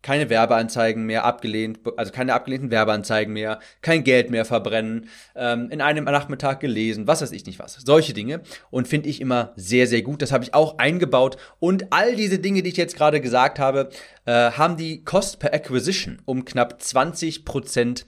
keine 0.05 0.29
Werbeanzeigen 0.29 1.03
mehr 1.03 1.25
abgelehnt, 1.25 1.79
also 1.97 2.11
keine 2.11 2.35
abgelehnten 2.35 2.69
Werbeanzeigen 2.69 3.33
mehr, 3.33 3.59
kein 3.81 4.03
Geld 4.03 4.29
mehr 4.29 4.45
verbrennen, 4.45 5.09
ähm, 5.35 5.71
in 5.71 5.81
einem 5.81 6.03
Nachmittag 6.03 6.59
gelesen, 6.59 7.07
was 7.07 7.23
weiß 7.23 7.31
ich 7.31 7.43
nicht 7.47 7.57
was. 7.57 7.73
Solche 7.73 8.13
Dinge. 8.13 8.41
Und 8.69 8.87
finde 8.87 9.09
ich 9.09 9.19
immer 9.19 9.51
sehr, 9.55 9.87
sehr 9.87 10.03
gut. 10.03 10.21
Das 10.21 10.31
habe 10.31 10.43
ich 10.43 10.53
auch 10.53 10.77
eingebaut. 10.77 11.37
Und 11.57 11.91
all 11.91 12.15
diese 12.15 12.37
Dinge, 12.37 12.61
die 12.61 12.69
ich 12.69 12.77
jetzt 12.77 12.95
gerade 12.95 13.19
gesagt 13.19 13.57
habe, 13.57 13.89
äh, 14.25 14.51
haben 14.51 14.77
die 14.77 15.03
Cost 15.03 15.39
per 15.39 15.55
Acquisition 15.55 16.21
um 16.25 16.45
knapp 16.45 16.79
20 16.79 17.43
Prozent 17.43 18.05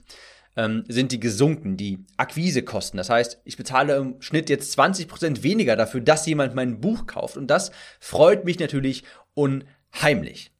ähm, 0.56 0.84
sind 0.86 1.10
die 1.10 1.18
gesunken, 1.18 1.76
die 1.76 2.04
Akquisekosten. 2.16 2.96
Das 2.96 3.10
heißt, 3.10 3.40
ich 3.42 3.56
bezahle 3.56 3.96
im 3.96 4.22
Schnitt 4.22 4.50
jetzt 4.50 4.78
20% 4.78 5.42
weniger 5.42 5.74
dafür, 5.74 6.00
dass 6.00 6.26
jemand 6.26 6.54
mein 6.54 6.80
Buch 6.80 7.06
kauft. 7.06 7.36
Und 7.36 7.48
das 7.48 7.72
freut 7.98 8.44
mich 8.44 8.60
natürlich 8.60 9.02
unheimlich. 9.34 10.52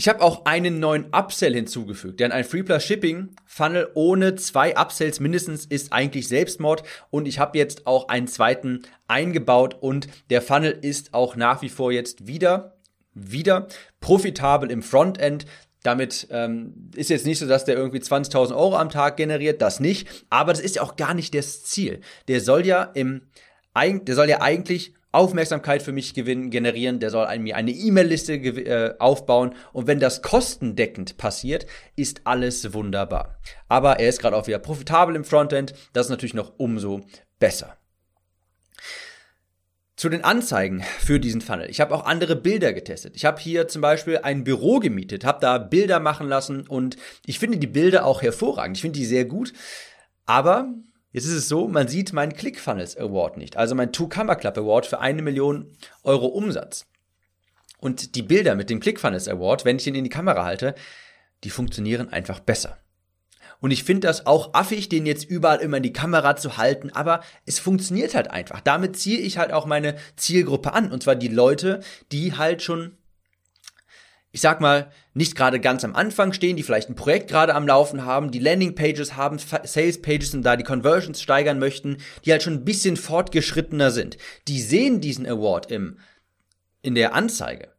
Ich 0.00 0.06
habe 0.06 0.20
auch 0.20 0.44
einen 0.44 0.78
neuen 0.78 1.06
Upsell 1.12 1.54
hinzugefügt, 1.54 2.20
denn 2.20 2.30
ein 2.30 2.44
Free 2.44 2.62
Plus 2.62 2.84
Shipping 2.84 3.30
Funnel 3.44 3.90
ohne 3.94 4.36
zwei 4.36 4.76
Upsells 4.76 5.18
mindestens 5.18 5.66
ist 5.66 5.92
eigentlich 5.92 6.28
Selbstmord 6.28 6.84
und 7.10 7.26
ich 7.26 7.40
habe 7.40 7.58
jetzt 7.58 7.84
auch 7.88 8.06
einen 8.06 8.28
zweiten 8.28 8.82
eingebaut 9.08 9.76
und 9.80 10.06
der 10.30 10.40
Funnel 10.40 10.70
ist 10.70 11.14
auch 11.14 11.34
nach 11.34 11.62
wie 11.62 11.68
vor 11.68 11.90
jetzt 11.90 12.28
wieder 12.28 12.76
wieder 13.12 13.66
profitabel 13.98 14.70
im 14.70 14.82
Frontend. 14.82 15.46
Damit 15.82 16.28
ähm, 16.30 16.90
ist 16.94 17.10
jetzt 17.10 17.26
nicht 17.26 17.40
so, 17.40 17.48
dass 17.48 17.64
der 17.64 17.74
irgendwie 17.74 17.98
20.000 17.98 18.54
Euro 18.54 18.76
am 18.76 18.90
Tag 18.90 19.16
generiert, 19.16 19.60
das 19.60 19.80
nicht. 19.80 20.06
Aber 20.30 20.52
das 20.52 20.62
ist 20.62 20.76
ja 20.76 20.82
auch 20.82 20.94
gar 20.94 21.12
nicht 21.12 21.34
das 21.34 21.64
Ziel. 21.64 22.02
Der 22.28 22.40
soll 22.40 22.64
ja 22.64 22.84
im, 22.84 23.22
der 23.74 24.14
soll 24.14 24.28
ja 24.28 24.42
eigentlich 24.42 24.94
Aufmerksamkeit 25.10 25.82
für 25.82 25.92
mich 25.92 26.12
gewinnen, 26.12 26.50
generieren, 26.50 27.00
der 27.00 27.10
soll 27.10 27.26
mir 27.38 27.56
eine 27.56 27.70
E-Mail-Liste 27.70 28.34
äh, 28.34 28.94
aufbauen 28.98 29.54
und 29.72 29.86
wenn 29.86 30.00
das 30.00 30.20
kostendeckend 30.20 31.16
passiert, 31.16 31.66
ist 31.96 32.22
alles 32.24 32.74
wunderbar. 32.74 33.38
Aber 33.68 34.00
er 34.00 34.08
ist 34.08 34.20
gerade 34.20 34.36
auch 34.36 34.46
wieder 34.46 34.58
profitabel 34.58 35.16
im 35.16 35.24
Frontend, 35.24 35.72
das 35.94 36.06
ist 36.06 36.10
natürlich 36.10 36.34
noch 36.34 36.52
umso 36.58 37.00
besser. 37.38 37.78
Zu 39.96 40.10
den 40.10 40.22
Anzeigen 40.22 40.84
für 41.00 41.18
diesen 41.18 41.40
Funnel. 41.40 41.70
Ich 41.70 41.80
habe 41.80 41.92
auch 41.92 42.04
andere 42.04 42.36
Bilder 42.36 42.72
getestet. 42.72 43.16
Ich 43.16 43.24
habe 43.24 43.40
hier 43.40 43.66
zum 43.66 43.82
Beispiel 43.82 44.18
ein 44.18 44.44
Büro 44.44 44.78
gemietet, 44.78 45.24
habe 45.24 45.40
da 45.40 45.58
Bilder 45.58 45.98
machen 45.98 46.28
lassen 46.28 46.68
und 46.68 46.96
ich 47.26 47.40
finde 47.40 47.58
die 47.58 47.66
Bilder 47.66 48.04
auch 48.04 48.22
hervorragend. 48.22 48.76
Ich 48.76 48.82
finde 48.82 48.98
die 48.98 49.06
sehr 49.06 49.24
gut. 49.24 49.52
Aber 50.24 50.72
Jetzt 51.18 51.26
ist 51.26 51.34
es 51.34 51.48
so, 51.48 51.66
man 51.66 51.88
sieht 51.88 52.12
meinen 52.12 52.32
ClickFunnels 52.32 52.96
Award 52.96 53.38
nicht, 53.38 53.56
also 53.56 53.74
mein 53.74 53.90
Two-Camera 53.90 54.36
Club 54.36 54.56
Award 54.56 54.86
für 54.86 55.00
eine 55.00 55.20
Million 55.20 55.66
Euro 56.04 56.26
Umsatz. 56.26 56.86
Und 57.80 58.14
die 58.14 58.22
Bilder 58.22 58.54
mit 58.54 58.70
dem 58.70 58.78
ClickFunnels 58.78 59.26
Award, 59.26 59.64
wenn 59.64 59.78
ich 59.78 59.86
ihn 59.88 59.96
in 59.96 60.04
die 60.04 60.10
Kamera 60.10 60.44
halte, 60.44 60.76
die 61.42 61.50
funktionieren 61.50 62.12
einfach 62.12 62.38
besser. 62.38 62.78
Und 63.58 63.72
ich 63.72 63.82
finde 63.82 64.06
das 64.06 64.26
auch 64.26 64.54
affig, 64.54 64.88
den 64.90 65.06
jetzt 65.06 65.24
überall 65.24 65.58
immer 65.58 65.78
in 65.78 65.82
die 65.82 65.92
Kamera 65.92 66.36
zu 66.36 66.56
halten, 66.56 66.90
aber 66.90 67.24
es 67.46 67.58
funktioniert 67.58 68.14
halt 68.14 68.30
einfach. 68.30 68.60
Damit 68.60 68.96
ziehe 68.96 69.18
ich 69.18 69.38
halt 69.38 69.52
auch 69.52 69.66
meine 69.66 69.96
Zielgruppe 70.14 70.72
an. 70.72 70.92
Und 70.92 71.02
zwar 71.02 71.16
die 71.16 71.26
Leute, 71.26 71.80
die 72.12 72.34
halt 72.34 72.62
schon 72.62 72.96
ich 74.38 74.42
sag 74.42 74.60
mal, 74.60 74.92
nicht 75.14 75.34
gerade 75.34 75.58
ganz 75.58 75.82
am 75.82 75.96
Anfang 75.96 76.32
stehen, 76.32 76.54
die 76.54 76.62
vielleicht 76.62 76.88
ein 76.88 76.94
Projekt 76.94 77.28
gerade 77.28 77.56
am 77.56 77.66
Laufen 77.66 78.04
haben, 78.04 78.30
die 78.30 78.38
Landingpages 78.38 79.16
haben, 79.16 79.40
Sales 79.64 80.00
Pages 80.00 80.32
und 80.32 80.44
da 80.44 80.54
die 80.54 80.62
Conversions 80.62 81.20
steigern 81.20 81.58
möchten, 81.58 81.96
die 82.24 82.30
halt 82.30 82.44
schon 82.44 82.52
ein 82.52 82.64
bisschen 82.64 82.96
fortgeschrittener 82.96 83.90
sind. 83.90 84.16
Die 84.46 84.60
sehen 84.60 85.00
diesen 85.00 85.26
Award 85.26 85.72
im, 85.72 85.98
in 86.82 86.94
der 86.94 87.14
Anzeige. 87.14 87.72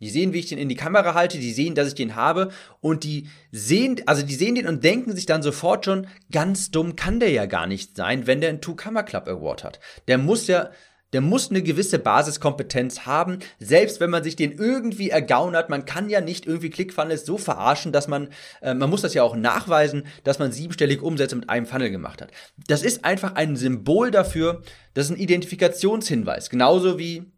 Die 0.00 0.10
sehen, 0.10 0.34
wie 0.34 0.40
ich 0.40 0.48
den 0.48 0.58
in 0.58 0.68
die 0.68 0.76
Kamera 0.76 1.14
halte, 1.14 1.38
die 1.38 1.54
sehen, 1.54 1.74
dass 1.74 1.88
ich 1.88 1.94
den 1.94 2.14
habe 2.14 2.50
und 2.82 3.04
die 3.04 3.30
sehen, 3.50 4.02
also 4.04 4.22
die 4.22 4.34
sehen 4.34 4.54
den 4.54 4.66
und 4.66 4.84
denken 4.84 5.16
sich 5.16 5.24
dann 5.24 5.42
sofort 5.42 5.86
schon, 5.86 6.08
ganz 6.30 6.70
dumm 6.70 6.94
kann 6.94 7.20
der 7.20 7.30
ja 7.30 7.46
gar 7.46 7.66
nicht 7.66 7.96
sein, 7.96 8.26
wenn 8.26 8.42
der 8.42 8.50
einen 8.50 8.60
Two-Camera 8.60 9.04
Club 9.04 9.28
Award 9.28 9.64
hat. 9.64 9.80
Der 10.08 10.18
muss 10.18 10.46
ja 10.46 10.72
der 11.12 11.20
muss 11.20 11.50
eine 11.50 11.62
gewisse 11.62 11.98
Basiskompetenz 11.98 13.00
haben, 13.00 13.38
selbst 13.58 14.00
wenn 14.00 14.10
man 14.10 14.24
sich 14.24 14.36
den 14.36 14.52
irgendwie 14.52 15.10
ergaunert. 15.10 15.70
Man 15.70 15.84
kann 15.84 16.08
ja 16.08 16.20
nicht 16.20 16.46
irgendwie 16.46 16.70
ClickFunnels 16.70 17.26
so 17.26 17.38
verarschen, 17.38 17.92
dass 17.92 18.08
man, 18.08 18.28
äh, 18.60 18.74
man 18.74 18.90
muss 18.90 19.02
das 19.02 19.14
ja 19.14 19.22
auch 19.22 19.36
nachweisen, 19.36 20.04
dass 20.24 20.38
man 20.38 20.52
siebenstellige 20.52 21.02
Umsätze 21.02 21.36
mit 21.36 21.48
einem 21.48 21.66
Funnel 21.66 21.90
gemacht 21.90 22.22
hat. 22.22 22.30
Das 22.66 22.82
ist 22.82 23.04
einfach 23.04 23.34
ein 23.34 23.56
Symbol 23.56 24.10
dafür, 24.10 24.62
das 24.94 25.06
ist 25.06 25.12
ein 25.12 25.20
Identifikationshinweis. 25.20 26.50
Genauso 26.50 26.98
wie 26.98 27.32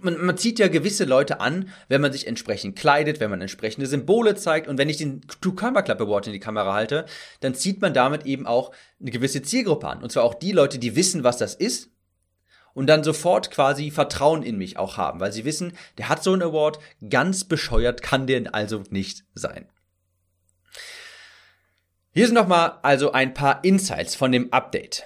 man, 0.00 0.24
man 0.24 0.38
zieht 0.38 0.58
ja 0.58 0.68
gewisse 0.68 1.04
Leute 1.04 1.40
an, 1.40 1.68
wenn 1.88 2.00
man 2.00 2.12
sich 2.12 2.26
entsprechend 2.26 2.76
kleidet, 2.76 3.20
wenn 3.20 3.30
man 3.30 3.40
entsprechende 3.42 3.86
Symbole 3.86 4.34
zeigt. 4.36 4.68
Und 4.68 4.78
wenn 4.78 4.88
ich 4.88 4.96
den 4.96 5.20
Two 5.40 5.52
Camera 5.52 5.82
Club 5.82 6.00
Award 6.00 6.28
in 6.28 6.32
die 6.32 6.40
Kamera 6.40 6.72
halte, 6.72 7.04
dann 7.40 7.54
zieht 7.54 7.82
man 7.82 7.92
damit 7.92 8.24
eben 8.24 8.46
auch 8.46 8.72
eine 9.00 9.10
gewisse 9.10 9.42
Zielgruppe 9.42 9.88
an. 9.88 10.02
Und 10.02 10.10
zwar 10.10 10.24
auch 10.24 10.34
die 10.34 10.52
Leute, 10.52 10.78
die 10.78 10.96
wissen, 10.96 11.24
was 11.24 11.36
das 11.36 11.54
ist 11.54 11.91
und 12.74 12.86
dann 12.86 13.04
sofort 13.04 13.50
quasi 13.50 13.90
Vertrauen 13.90 14.42
in 14.42 14.56
mich 14.56 14.78
auch 14.78 14.96
haben, 14.96 15.20
weil 15.20 15.32
sie 15.32 15.44
wissen, 15.44 15.72
der 15.98 16.08
hat 16.08 16.22
so 16.22 16.32
einen 16.32 16.42
Award, 16.42 16.78
ganz 17.08 17.44
bescheuert 17.44 18.02
kann 18.02 18.26
der 18.26 18.54
also 18.54 18.82
nicht 18.90 19.24
sein. 19.34 19.66
Hier 22.14 22.26
sind 22.26 22.34
nochmal 22.34 22.78
also 22.82 23.12
ein 23.12 23.34
paar 23.34 23.64
Insights 23.64 24.14
von 24.14 24.32
dem 24.32 24.52
Update. 24.52 25.04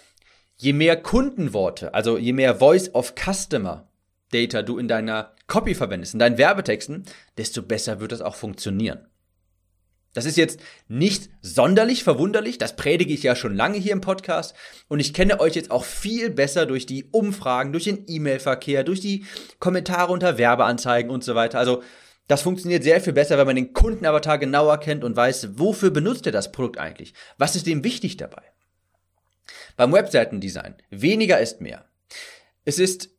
Je 0.57 0.73
mehr 0.73 1.01
Kundenworte, 1.01 1.95
also 1.95 2.19
je 2.19 2.33
mehr 2.33 2.57
Voice 2.57 2.93
of 2.95 3.15
Customer 3.15 3.87
Data 4.33 4.63
du 4.63 4.79
in 4.79 4.89
deiner 4.89 5.35
Copy 5.47 5.75
verwendest, 5.75 6.15
in 6.15 6.19
deinen 6.19 6.39
Werbetexten, 6.39 7.05
desto 7.39 7.63
besser 7.63 8.01
wird 8.01 8.13
das 8.13 8.21
auch 8.21 8.35
funktionieren. 8.35 9.07
Das 10.17 10.25
ist 10.25 10.39
jetzt 10.39 10.61
nicht 10.89 11.29
sonderlich 11.43 12.03
verwunderlich, 12.03 12.57
das 12.57 12.75
predige 12.75 13.13
ich 13.13 13.23
ja 13.23 13.37
schon 13.37 13.55
lange 13.55 13.77
hier 13.77 13.93
im 13.93 14.01
Podcast 14.01 14.57
und 14.89 14.99
ich 14.99 15.13
kenne 15.13 15.41
euch 15.41 15.55
jetzt 15.55 15.71
auch 15.71 15.85
viel 15.85 16.31
besser 16.31 16.65
durch 16.65 16.87
die 16.87 17.05
Umfragen, 17.11 17.71
durch 17.71 17.85
den 17.85 18.03
E-Mail-Verkehr, 18.07 18.83
durch 18.83 19.01
die 19.01 19.27
Kommentare 19.59 20.11
unter 20.11 20.39
Werbeanzeigen 20.39 21.11
und 21.11 21.23
so 21.23 21.35
weiter. 21.35 21.59
Also 21.59 21.83
das 22.29 22.41
funktioniert 22.41 22.83
sehr 22.83 23.03
viel 23.03 23.13
besser, 23.13 23.37
wenn 23.37 23.47
man 23.47 23.57
den 23.57 23.75
Kundenavatar 23.75 24.39
genauer 24.39 24.79
kennt 24.79 25.05
und 25.05 25.17
weiß, 25.17 25.59
wofür 25.59 25.91
benutzt 25.91 26.25
er 26.25 26.33
das 26.33 26.51
Produkt 26.51 26.79
eigentlich? 26.79 27.13
Was 27.37 27.55
ist 27.55 27.67
dem 27.67 27.85
wichtig 27.85 28.17
dabei? 28.17 28.43
Beim 29.77 29.93
Webseitendesign, 29.93 30.77
weniger 30.89 31.41
ist 31.41 31.61
mehr. 31.61 31.85
Es 32.65 32.79
ist 32.79 33.11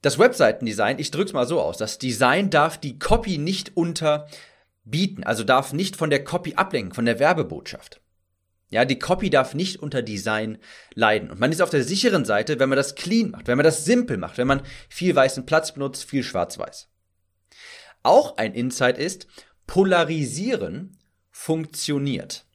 das 0.00 0.18
Webseitendesign, 0.18 0.98
ich 0.98 1.12
drück's 1.12 1.34
mal 1.34 1.46
so 1.46 1.60
aus, 1.60 1.78
das 1.78 1.98
Design 1.98 2.50
darf 2.50 2.78
die 2.78 2.98
Copy 2.98 3.38
nicht 3.38 3.76
unter 3.76 4.26
bieten, 4.84 5.24
also 5.24 5.44
darf 5.44 5.72
nicht 5.72 5.96
von 5.96 6.10
der 6.10 6.24
Copy 6.24 6.54
ablenken, 6.54 6.94
von 6.94 7.04
der 7.04 7.18
Werbebotschaft. 7.18 8.00
Ja, 8.68 8.86
die 8.86 8.98
Copy 8.98 9.28
darf 9.28 9.54
nicht 9.54 9.82
unter 9.82 10.00
Design 10.00 10.58
leiden. 10.94 11.30
Und 11.30 11.38
man 11.38 11.52
ist 11.52 11.60
auf 11.60 11.68
der 11.68 11.84
sicheren 11.84 12.24
Seite, 12.24 12.58
wenn 12.58 12.70
man 12.70 12.76
das 12.76 12.94
clean 12.94 13.30
macht, 13.30 13.46
wenn 13.46 13.58
man 13.58 13.64
das 13.64 13.84
simpel 13.84 14.16
macht, 14.16 14.38
wenn 14.38 14.46
man 14.46 14.62
viel 14.88 15.14
weißen 15.14 15.44
Platz 15.44 15.72
benutzt, 15.72 16.04
viel 16.04 16.22
schwarz-weiß. 16.22 16.88
Auch 18.02 18.38
ein 18.38 18.54
Insight 18.54 18.96
ist, 18.96 19.26
polarisieren 19.66 20.96
funktioniert. 21.30 22.46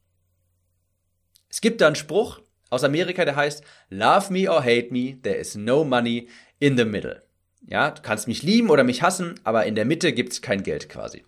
Es 1.50 1.62
gibt 1.62 1.82
da 1.82 1.88
einen 1.88 1.96
Spruch 1.96 2.42
aus 2.70 2.84
Amerika, 2.84 3.24
der 3.24 3.36
heißt, 3.36 3.64
love 3.90 4.34
me 4.34 4.52
or 4.52 4.62
hate 4.64 4.92
me, 4.92 5.22
there 5.22 5.38
is 5.38 5.56
no 5.56 5.84
money 5.84 6.30
in 6.60 6.78
the 6.78 6.86
middle. 6.86 7.24
Ja, 7.66 7.92
du 7.92 8.02
kannst 8.02 8.28
mich 8.28 8.44
lieben 8.44 8.70
oder 8.70 8.84
mich 8.84 9.02
hassen, 9.02 9.40
aber 9.44 9.66
in 9.66 9.76
der 9.76 9.86
Mitte 9.86 10.14
gibt's 10.14 10.42
kein 10.42 10.64
Geld 10.64 10.90
quasi. 10.90 11.26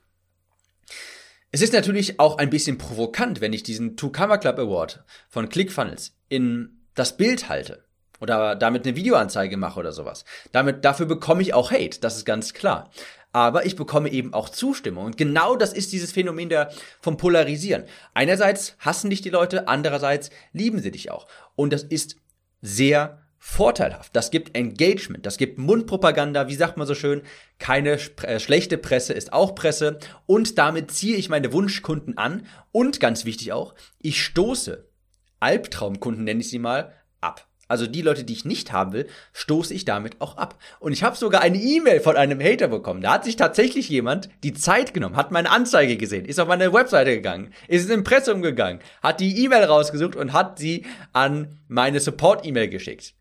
Es 1.52 1.62
ist 1.62 1.74
natürlich 1.74 2.20
auch 2.20 2.38
ein 2.38 2.52
bisschen 2.52 2.78
provokant, 2.78 3.42
wenn 3.42 3.54
ich 3.54 3.64
diesen 3.64 3.98
Two 3.98 4.12
Camera 4.12 4.38
Club 4.38 4.60
Award 4.60 5.04
von 5.30 5.50
ClickFunnels 5.50 6.16
in 6.28 6.82
das 6.94 7.18
Bild 7.18 7.50
halte 7.50 7.84
oder 8.20 8.56
damit 8.56 8.86
eine 8.86 8.96
Videoanzeige 8.96 9.58
mache 9.58 9.80
oder 9.80 9.92
sowas. 9.92 10.26
Damit, 10.52 10.86
dafür 10.86 11.08
bekomme 11.08 11.42
ich 11.42 11.54
auch 11.56 11.72
Hate, 11.72 12.00
das 12.02 12.18
ist 12.18 12.26
ganz 12.26 12.54
klar. 12.54 12.92
Aber 13.32 13.66
ich 13.66 13.76
bekomme 13.76 14.12
eben 14.12 14.34
auch 14.34 14.50
Zustimmung. 14.50 15.06
Und 15.06 15.18
genau 15.18 15.56
das 15.56 15.74
ist 15.74 15.92
dieses 15.92 16.12
Phänomen 16.12 16.50
der, 16.50 16.72
vom 17.00 17.18
Polarisieren. 17.18 17.86
Einerseits 18.14 18.76
hassen 18.80 19.10
dich 19.10 19.22
die 19.22 19.30
Leute, 19.30 19.68
andererseits 19.68 20.32
lieben 20.52 20.80
sie 20.80 20.92
dich 20.92 21.12
auch. 21.12 21.28
Und 21.56 21.72
das 21.72 21.84
ist 21.84 22.16
sehr 22.62 23.22
vorteilhaft. 23.40 24.16
Das 24.16 24.32
gibt 24.32 24.56
Engagement, 24.56 25.26
das 25.26 25.38
gibt 25.38 25.58
Mundpropaganda, 25.58 26.50
wie 26.50 26.56
sagt 26.56 26.78
man 26.78 26.86
so 26.86 26.94
schön, 26.94 27.22
keine 27.58 27.98
äh, 28.24 28.40
schlechte 28.40 28.78
Presse 28.78 29.14
ist 29.14 29.34
auch 29.34 29.56
Presse 29.56 29.98
und 30.26 30.58
damit 30.58 30.92
ziehe 30.92 31.16
ich 31.16 31.30
meine 31.30 31.54
Wunschkunden 31.54 32.18
an 32.18 32.46
und 32.72 33.00
ganz 33.00 33.26
wichtig 33.26 33.54
auch, 33.54 33.74
ich 34.00 34.24
stoße 34.24 34.86
Albtraumkunden 35.40 36.26
nenne 36.26 36.42
ich 36.42 36.50
sie 36.50 36.60
mal 36.60 36.94
ab. 37.22 37.48
Also 37.70 37.86
die 37.86 38.02
Leute, 38.02 38.24
die 38.24 38.34
ich 38.34 38.46
nicht 38.46 38.72
haben 38.72 38.94
will, 38.94 39.08
stoße 39.32 39.76
ich 39.76 39.86
damit 39.86 40.20
auch 40.20 40.38
ab. 40.38 40.58
Und 40.80 40.92
ich 40.92 41.04
habe 41.04 41.16
sogar 41.16 41.42
eine 41.42 41.60
E-Mail 41.60 42.00
von 42.00 42.18
einem 42.18 42.42
Hater 42.42 42.68
bekommen. 42.68 43.02
Da 43.02 43.14
hat 43.14 43.26
sich 43.26 43.36
tatsächlich 43.36 43.88
jemand 43.90 44.28
die 44.44 44.54
Zeit 44.54 44.94
genommen, 44.96 45.16
hat 45.16 45.32
meine 45.32 45.52
Anzeige 45.52 45.96
gesehen, 45.96 46.26
ist 46.26 46.40
auf 46.40 46.48
meine 46.48 46.74
Webseite 46.74 47.12
gegangen, 47.12 47.54
ist 47.68 47.84
ins 47.84 47.92
Impressum 47.92 48.42
gegangen, 48.42 48.80
hat 49.04 49.20
die 49.20 49.46
E-Mail 49.46 49.66
rausgesucht 49.66 50.16
und 50.16 50.34
hat 50.34 50.58
sie 50.58 50.88
an 51.14 51.60
meine 51.68 52.00
Support-E-Mail 52.00 52.70
geschickt. 52.70 53.14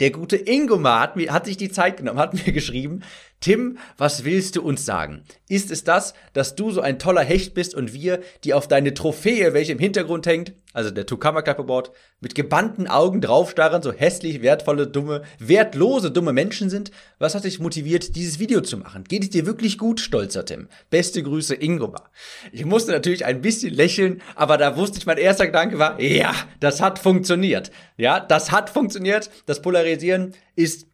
Der 0.00 0.10
gute 0.10 0.36
Ingomar 0.36 1.00
hat, 1.00 1.16
mir, 1.16 1.32
hat 1.32 1.46
sich 1.46 1.56
die 1.56 1.70
Zeit 1.70 1.98
genommen, 1.98 2.18
hat 2.18 2.34
mir 2.34 2.40
geschrieben, 2.52 3.02
Tim, 3.40 3.78
was 3.96 4.24
willst 4.24 4.56
du 4.56 4.62
uns 4.62 4.84
sagen? 4.84 5.22
Ist 5.48 5.70
es 5.70 5.82
das, 5.82 6.12
dass 6.34 6.56
du 6.56 6.70
so 6.70 6.82
ein 6.82 6.98
toller 6.98 7.22
Hecht 7.22 7.54
bist 7.54 7.74
und 7.74 7.94
wir, 7.94 8.20
die 8.44 8.52
auf 8.52 8.68
deine 8.68 8.92
Trophäe, 8.92 9.54
welche 9.54 9.72
im 9.72 9.78
Hintergrund 9.78 10.26
hängt, 10.26 10.52
also 10.74 10.90
der 10.90 11.06
Tukama 11.06 11.40
Clapperboard, 11.40 11.90
mit 12.20 12.34
gebannten 12.34 12.86
Augen 12.86 13.22
draufstarren, 13.22 13.80
so 13.80 13.92
hässlich, 13.92 14.42
wertvolle, 14.42 14.86
dumme, 14.86 15.22
wertlose, 15.38 16.10
dumme 16.10 16.34
Menschen 16.34 16.68
sind? 16.68 16.90
Was 17.18 17.34
hat 17.34 17.44
dich 17.44 17.60
motiviert, 17.60 18.14
dieses 18.14 18.38
Video 18.40 18.60
zu 18.60 18.76
machen? 18.76 19.04
Geht 19.04 19.22
es 19.22 19.30
dir 19.30 19.46
wirklich 19.46 19.78
gut, 19.78 20.00
stolzer 20.00 20.44
Tim? 20.44 20.68
Beste 20.90 21.22
Grüße, 21.22 21.54
Ingomar. 21.54 22.10
Ich 22.52 22.66
musste 22.66 22.92
natürlich 22.92 23.24
ein 23.24 23.40
bisschen 23.40 23.72
lächeln, 23.72 24.20
aber 24.34 24.58
da 24.58 24.76
wusste 24.76 24.98
ich, 24.98 25.06
mein 25.06 25.16
erster 25.16 25.46
Gedanke 25.46 25.78
war, 25.78 25.98
ja, 25.98 26.34
das 26.60 26.82
hat 26.82 26.98
funktioniert. 26.98 27.70
Ja, 27.96 28.20
das 28.20 28.52
hat 28.52 28.68
funktioniert. 28.68 29.30
Das 29.46 29.62
Polarisieren 29.62 30.34
ist 30.56 30.89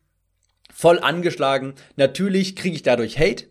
voll 0.76 0.99
angeschlagen. 1.00 1.75
Natürlich 1.97 2.54
kriege 2.54 2.76
ich 2.76 2.83
dadurch 2.83 3.18
Hate, 3.18 3.47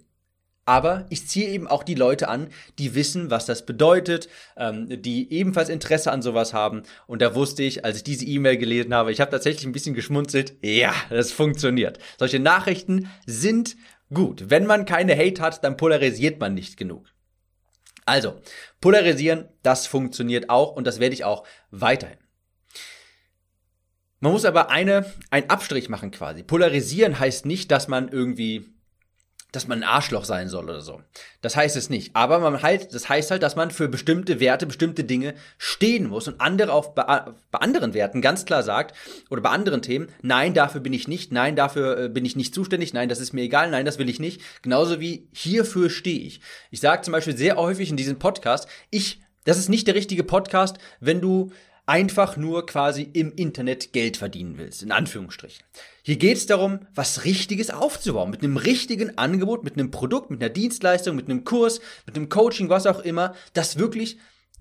Aber 0.68 1.06
ich 1.10 1.28
ziehe 1.28 1.48
eben 1.50 1.68
auch 1.68 1.84
die 1.84 1.94
Leute 1.94 2.28
an, 2.28 2.48
die 2.80 2.96
wissen, 2.96 3.30
was 3.30 3.46
das 3.46 3.68
bedeutet, 3.68 4.30
ähm, 4.58 5.02
die 5.02 5.32
ebenfalls 5.32 5.70
Interesse 5.70 6.12
an 6.12 6.24
sowas 6.24 6.54
haben. 6.54 6.82
Und 7.06 7.22
da 7.22 7.36
wusste 7.36 7.62
ich, 7.62 7.86
als 7.86 7.98
ich 7.98 8.04
diese 8.04 8.26
E-Mail 8.26 8.58
gelesen 8.58 8.94
habe, 8.94 9.12
ich 9.12 9.22
habe 9.22 9.30
tatsächlich 9.30 9.66
ein 9.66 9.72
bisschen 9.74 9.94
geschmunzelt. 9.94 10.56
Ja, 10.64 10.94
das 11.12 11.32
funktioniert. 11.32 12.00
Solche 12.18 12.40
Nachrichten 12.40 13.10
sind 13.28 13.76
gut. 14.12 14.50
Wenn 14.50 14.66
man 14.66 14.86
keine 14.86 15.16
Hate 15.16 15.42
hat, 15.42 15.64
dann 15.64 15.78
polarisiert 15.78 16.40
man 16.40 16.56
nicht 16.56 16.78
genug. 16.78 17.08
Also, 18.08 18.40
polarisieren, 18.82 19.50
das 19.62 19.86
funktioniert 19.88 20.50
auch 20.50 20.76
und 20.76 20.86
das 20.86 21.00
werde 21.00 21.14
ich 21.14 21.26
auch 21.26 21.46
weiterhin. 21.70 22.18
Man 24.20 24.32
muss 24.32 24.46
aber 24.46 24.70
eine, 24.70 25.06
einen 25.30 25.50
Abstrich 25.50 25.90
machen 25.90 26.12
quasi. 26.12 26.44
Polarisieren 26.44 27.20
heißt 27.20 27.46
nicht, 27.46 27.72
dass 27.72 27.88
man 27.88 28.10
irgendwie 28.10 28.76
dass 29.56 29.68
man 29.68 29.82
ein 29.82 29.90
Arschloch 29.90 30.26
sein 30.26 30.50
soll 30.50 30.66
oder 30.66 30.82
so. 30.82 31.02
Das 31.42 31.56
heißt 31.56 31.78
es 31.78 31.90
nicht. 31.90 32.16
Aber 32.16 32.40
man 32.40 32.62
halt, 32.62 32.94
das 32.94 33.08
heißt 33.08 33.32
halt, 33.32 33.42
dass 33.42 33.56
man 33.56 33.72
für 33.72 33.88
bestimmte 33.88 34.40
Werte, 34.40 34.66
bestimmte 34.66 35.04
Dinge 35.04 35.34
stehen 35.58 36.08
muss 36.08 36.28
und 36.28 36.42
andere 36.42 36.74
auch 36.74 36.90
bei, 36.90 37.24
bei 37.52 37.60
anderen 37.60 37.94
Werten 37.94 38.22
ganz 38.22 38.46
klar 38.46 38.64
sagt 38.64 38.96
oder 39.30 39.42
bei 39.42 39.50
anderen 39.50 39.82
Themen, 39.82 40.10
nein, 40.22 40.54
dafür 40.54 40.82
bin 40.82 40.94
ich 40.94 41.08
nicht, 41.08 41.32
nein, 41.32 41.56
dafür 41.56 41.98
äh, 41.98 42.10
bin 42.10 42.26
ich 42.26 42.36
nicht 42.36 42.54
zuständig, 42.54 42.94
nein, 42.94 43.10
das 43.10 43.20
ist 43.20 43.34
mir 43.34 43.44
egal, 43.44 43.70
nein, 43.72 43.86
das 43.86 43.98
will 43.98 44.10
ich 44.10 44.20
nicht. 44.20 44.42
Genauso 44.62 45.00
wie 45.00 45.30
hierfür 45.34 45.90
stehe 45.90 46.20
ich. 46.20 46.42
Ich 46.70 46.82
sage 46.82 47.04
zum 47.04 47.14
Beispiel 47.14 47.38
sehr 47.38 47.56
häufig 47.56 47.90
in 47.90 47.98
diesem 47.98 48.20
Podcast, 48.20 48.68
ich, 48.90 49.22
das 49.46 49.58
ist 49.58 49.70
nicht 49.70 49.88
der 49.88 49.96
richtige 49.96 50.24
Podcast, 50.24 50.78
wenn 51.00 51.22
du 51.22 51.52
einfach 51.86 52.38
nur 52.38 52.66
quasi 52.66 53.10
im 53.14 53.34
Internet 53.36 53.94
Geld 53.94 54.18
verdienen 54.18 54.58
willst, 54.58 54.84
in 54.84 54.92
Anführungsstrichen. 54.92 55.64
Hier 56.04 56.18
geht 56.18 56.38
es 56.38 56.46
darum, 56.46 56.80
was 56.94 57.26
Richtiges 57.26 57.70
aufzubauen, 57.70 58.32
mit 58.32 58.44
einem 58.44 58.58
richtigen 58.58 59.18
Angebot, 59.18 59.64
mit 59.64 59.74
einem 59.74 59.92
Produkt, 59.92 60.32
mit 60.32 60.42
einer 60.42 60.50
Dienstleistung, 60.50 61.16
mit 61.16 61.30
einem 61.30 61.44
Kurs, 61.44 61.80
mit 62.06 62.16
einem 62.16 62.30
Coaching, 62.30 62.70
was 62.70 62.88
auch 62.88 63.00
immer, 63.00 63.36
das 63.54 63.78
wirklich 63.78 64.18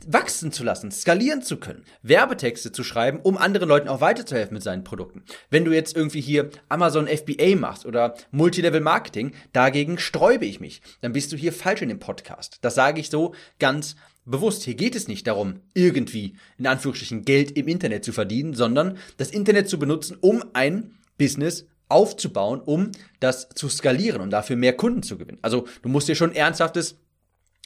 wachsen 0.07 0.53
zu 0.53 0.65
lassen, 0.65 0.91
skalieren 0.91 1.43
zu 1.43 1.57
können, 1.57 1.85
Werbetexte 2.03 2.73
zu 2.73 2.85
schreiben, 2.85 3.21
um 3.23 3.39
anderen 3.39 3.69
Leuten 3.69 3.89
auch 3.89 4.01
weiterzuhelfen 4.01 4.55
mit 4.55 4.63
seinen 4.63 4.85
Produkten. 4.85 5.23
Wenn 5.51 5.65
du 5.65 5.73
jetzt 5.73 5.97
irgendwie 5.97 6.21
hier 6.21 6.51
Amazon 6.69 7.07
FBA 7.07 7.57
machst 7.57 7.87
oder 7.87 8.15
Multilevel 8.31 8.81
Marketing, 8.81 9.33
dagegen 9.53 9.99
sträube 9.99 10.45
ich 10.45 10.61
mich. 10.61 10.83
Dann 11.01 11.13
bist 11.13 11.33
du 11.33 11.37
hier 11.37 11.53
falsch 11.53 11.83
in 11.83 11.89
dem 11.89 12.01
Podcast. 12.01 12.59
Das 12.63 12.75
sage 12.75 13.01
ich 13.01 13.09
so 13.09 13.35
ganz 13.59 13.97
bewusst. 14.25 14.63
Hier 14.63 14.75
geht 14.75 14.95
es 14.95 15.09
nicht 15.09 15.27
darum, 15.27 15.61
irgendwie 15.75 16.35
in 16.59 16.67
Anführungsstrichen 16.67 17.25
Geld 17.25 17.53
im 17.53 17.69
Internet 17.69 18.05
zu 18.05 18.13
verdienen, 18.13 18.55
sondern 18.55 18.99
das 19.17 19.31
Internet 19.31 19.69
zu 19.69 19.79
benutzen, 19.79 20.17
um 20.21 20.45
ein 20.53 20.97
Business 21.19 21.67
aufzubauen, 21.89 22.61
um 22.61 22.91
das 23.21 23.49
zu 23.51 23.69
skalieren 23.69 24.21
und 24.21 24.31
dafür 24.31 24.57
mehr 24.57 24.75
Kunden 24.75 25.03
zu 25.03 25.19
gewinnen. 25.19 25.39
Also 25.43 25.67
du 25.83 25.89
musst 25.89 26.09
dir 26.09 26.15
schon 26.15 26.35
ernsthaftes 26.35 26.97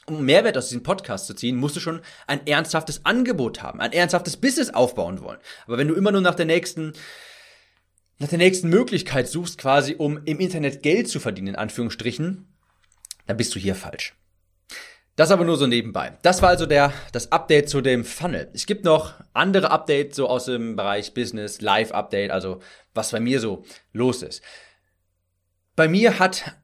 um 0.05 0.25
Mehrwert 0.25 0.57
aus 0.57 0.69
diesem 0.69 0.81
Podcast 0.81 1.27
zu 1.27 1.35
ziehen, 1.35 1.55
musst 1.55 1.75
du 1.75 1.79
schon 1.79 2.01
ein 2.25 2.45
ernsthaftes 2.47 3.05
Angebot 3.05 3.61
haben, 3.61 3.79
ein 3.79 3.93
ernsthaftes 3.93 4.37
Business 4.37 4.71
aufbauen 4.71 5.21
wollen. 5.21 5.37
Aber 5.67 5.77
wenn 5.77 5.87
du 5.87 5.93
immer 5.93 6.11
nur 6.11 6.21
nach 6.21 6.35
der 6.35 6.47
nächsten 6.47 6.93
nach 8.17 8.27
der 8.27 8.37
nächsten 8.37 8.67
Möglichkeit 8.69 9.29
suchst, 9.29 9.57
quasi 9.57 9.95
um 9.97 10.19
im 10.25 10.39
Internet 10.39 10.83
Geld 10.83 11.07
zu 11.07 11.21
verdienen, 11.21 11.49
in 11.49 11.55
Anführungsstrichen, 11.55 12.47
dann 13.27 13.37
bist 13.37 13.55
du 13.55 13.59
hier 13.59 13.75
falsch. 13.75 14.13
Das 15.19 15.31
aber 15.31 15.43
nur 15.43 15.57
so 15.57 15.67
nebenbei. 15.67 16.17
Das 16.21 16.41
war 16.41 16.47
also 16.47 16.65
der, 16.65 16.93
das 17.11 17.33
Update 17.33 17.67
zu 17.67 17.81
dem 17.81 18.05
Funnel. 18.05 18.49
Es 18.53 18.65
gibt 18.65 18.85
noch 18.85 19.15
andere 19.33 19.69
Updates 19.69 20.15
so 20.15 20.29
aus 20.29 20.45
dem 20.45 20.77
Bereich 20.77 21.13
Business, 21.13 21.59
Live-Update, 21.59 22.31
also 22.31 22.61
was 22.93 23.11
bei 23.11 23.19
mir 23.19 23.41
so 23.41 23.65
los 23.91 24.23
ist. 24.23 24.41
Bei 25.75 25.89
mir 25.89 26.19
hat 26.19 26.55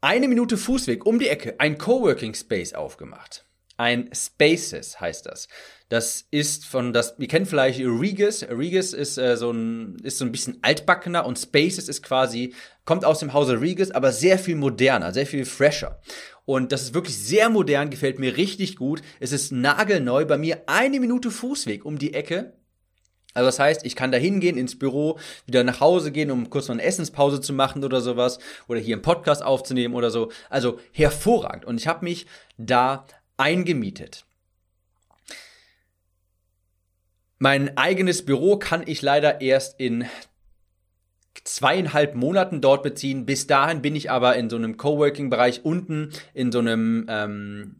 eine 0.00 0.28
Minute 0.28 0.56
Fußweg 0.56 1.04
um 1.04 1.18
die 1.18 1.26
Ecke 1.26 1.56
ein 1.58 1.76
Coworking 1.76 2.34
Space 2.34 2.72
aufgemacht. 2.72 3.44
Ein 3.78 4.08
Spaces 4.14 5.00
heißt 5.00 5.26
das. 5.26 5.48
Das 5.88 6.24
ist 6.30 6.66
von 6.66 6.92
das, 6.92 7.16
ihr 7.18 7.26
kennt 7.26 7.48
vielleicht 7.48 7.80
Regis. 7.80 8.46
Regis 8.48 8.92
ist 8.92 9.18
äh, 9.18 9.36
so 9.36 9.50
ein 9.50 9.96
ist 10.04 10.18
so 10.18 10.24
ein 10.24 10.30
bisschen 10.30 10.58
altbackener 10.62 11.26
und 11.26 11.36
Spaces 11.36 11.88
ist 11.88 12.04
quasi 12.04 12.54
kommt 12.84 13.04
aus 13.04 13.18
dem 13.18 13.32
Hause 13.32 13.60
Regis, 13.60 13.90
aber 13.90 14.12
sehr 14.12 14.38
viel 14.38 14.54
moderner, 14.54 15.12
sehr 15.12 15.26
viel 15.26 15.44
fresher. 15.44 16.00
Und 16.46 16.72
das 16.72 16.82
ist 16.82 16.94
wirklich 16.94 17.16
sehr 17.16 17.48
modern, 17.48 17.90
gefällt 17.90 18.18
mir 18.18 18.36
richtig 18.36 18.76
gut. 18.76 19.02
Es 19.20 19.32
ist 19.32 19.50
nagelneu, 19.52 20.26
bei 20.26 20.36
mir 20.36 20.62
eine 20.66 21.00
Minute 21.00 21.30
Fußweg 21.30 21.84
um 21.84 21.98
die 21.98 22.12
Ecke. 22.14 22.52
Also 23.32 23.46
das 23.46 23.58
heißt, 23.58 23.84
ich 23.84 23.96
kann 23.96 24.12
da 24.12 24.18
hingehen 24.18 24.56
ins 24.56 24.78
Büro, 24.78 25.18
wieder 25.46 25.64
nach 25.64 25.80
Hause 25.80 26.12
gehen, 26.12 26.30
um 26.30 26.50
kurz 26.50 26.68
mal 26.68 26.74
eine 26.74 26.84
Essenspause 26.84 27.40
zu 27.40 27.52
machen 27.52 27.82
oder 27.82 28.00
sowas. 28.00 28.38
Oder 28.68 28.78
hier 28.78 28.94
einen 28.94 29.02
Podcast 29.02 29.42
aufzunehmen 29.42 29.94
oder 29.94 30.10
so. 30.10 30.30
Also 30.50 30.78
hervorragend. 30.92 31.64
Und 31.64 31.80
ich 31.80 31.88
habe 31.88 32.04
mich 32.04 32.26
da 32.58 33.06
eingemietet. 33.36 34.24
Mein 37.38 37.76
eigenes 37.76 38.24
Büro 38.24 38.56
kann 38.56 38.84
ich 38.86 39.02
leider 39.02 39.40
erst 39.40 39.80
in 39.80 40.06
zweieinhalb 41.42 42.14
Monaten 42.14 42.60
dort 42.60 42.82
beziehen. 42.82 43.26
Bis 43.26 43.46
dahin 43.46 43.82
bin 43.82 43.96
ich 43.96 44.10
aber 44.10 44.36
in 44.36 44.48
so 44.48 44.56
einem 44.56 44.76
Coworking-Bereich 44.76 45.64
unten, 45.64 46.10
in 46.32 46.52
so 46.52 46.60
einem 46.60 47.06
ähm, 47.08 47.76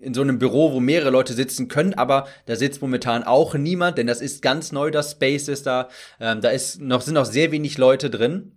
in 0.00 0.14
so 0.14 0.20
einem 0.20 0.38
Büro, 0.38 0.72
wo 0.72 0.80
mehrere 0.80 1.10
Leute 1.10 1.32
sitzen 1.32 1.66
können, 1.66 1.94
aber 1.94 2.28
da 2.46 2.54
sitzt 2.54 2.80
momentan 2.80 3.24
auch 3.24 3.54
niemand, 3.54 3.98
denn 3.98 4.06
das 4.06 4.20
ist 4.20 4.42
ganz 4.42 4.70
neu, 4.70 4.90
das 4.90 5.12
Space 5.12 5.48
ist 5.48 5.66
da. 5.66 5.88
Ähm, 6.20 6.40
da 6.40 6.50
ist 6.50 6.80
noch, 6.80 7.00
sind 7.00 7.14
noch 7.14 7.24
sehr 7.24 7.50
wenig 7.50 7.78
Leute 7.78 8.08
drin. 8.08 8.52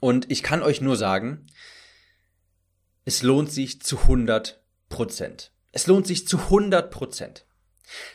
Und 0.00 0.30
ich 0.30 0.42
kann 0.42 0.62
euch 0.62 0.80
nur 0.80 0.96
sagen, 0.96 1.46
es 3.04 3.22
lohnt 3.22 3.50
sich 3.50 3.80
zu 3.80 4.00
100 4.00 4.62
Prozent. 4.88 5.52
Es 5.72 5.86
lohnt 5.86 6.06
sich 6.06 6.28
zu 6.28 6.38
100 6.38 6.90
Prozent. 6.90 7.46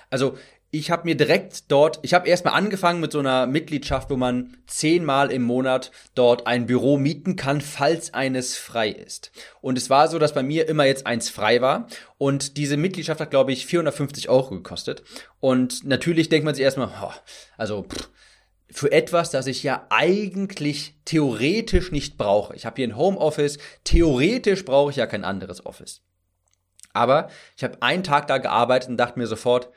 Also 0.10 0.38
ich 0.71 0.91
habe 0.91 1.05
mir 1.05 1.15
direkt 1.15 1.71
dort, 1.71 1.99
ich 2.03 2.13
habe 2.13 2.27
erstmal 2.27 2.53
angefangen 2.53 2.99
mit 2.99 3.12
so 3.12 3.19
einer 3.19 3.47
Mitgliedschaft, 3.47 4.10
wo 4.12 4.17
man 4.17 4.58
zehnmal 4.67 5.32
im 5.32 5.41
Monat 5.41 5.91
dort 6.13 6.45
ein 6.45 6.67
Büro 6.67 6.97
mieten 6.97 7.36
kann, 7.36 7.60
falls 7.60 8.13
eines 8.13 8.55
frei 8.55 8.89
ist. 8.89 9.32
Und 9.62 9.79
es 9.79 9.89
war 9.89 10.08
so, 10.08 10.19
dass 10.19 10.34
bei 10.34 10.43
mir 10.43 10.69
immer 10.69 10.86
jetzt 10.86 11.08
eins 11.08 11.29
frei 11.29 11.62
war. 11.62 11.88
Und 12.19 12.58
diese 12.58 12.77
Mitgliedschaft 12.77 13.19
hat, 13.19 13.32
glaube 13.32 13.51
ich, 13.51 13.65
450 13.65 14.29
Euro 14.29 14.51
gekostet. 14.51 15.03
Und 15.39 15.86
natürlich 15.86 16.29
denkt 16.29 16.45
man 16.45 16.53
sich 16.53 16.63
erstmal, 16.63 16.89
oh, 17.01 17.13
also 17.58 17.84
pff, 17.84 18.10
für 18.71 18.91
etwas, 18.91 19.32
das 19.32 19.47
ich 19.47 19.63
ja 19.63 19.88
eigentlich 19.89 20.93
theoretisch 21.05 21.91
nicht 21.91 22.17
brauche. 22.17 22.55
Ich 22.55 22.67
habe 22.67 22.75
hier 22.75 22.88
ein 22.88 22.97
Homeoffice, 22.97 23.58
theoretisch 23.84 24.65
brauche 24.65 24.91
ich 24.91 24.97
ja 24.97 25.08
kein 25.08 25.25
anderes 25.25 25.65
Office. 25.65 26.03
Aber 26.93 27.29
ich 27.58 27.63
habe 27.63 27.82
einen 27.82 28.03
Tag 28.03 28.27
da 28.27 28.38
gearbeitet 28.38 28.89
und 28.89 28.97
dachte 28.97 29.17
mir 29.17 29.25
sofort, 29.25 29.69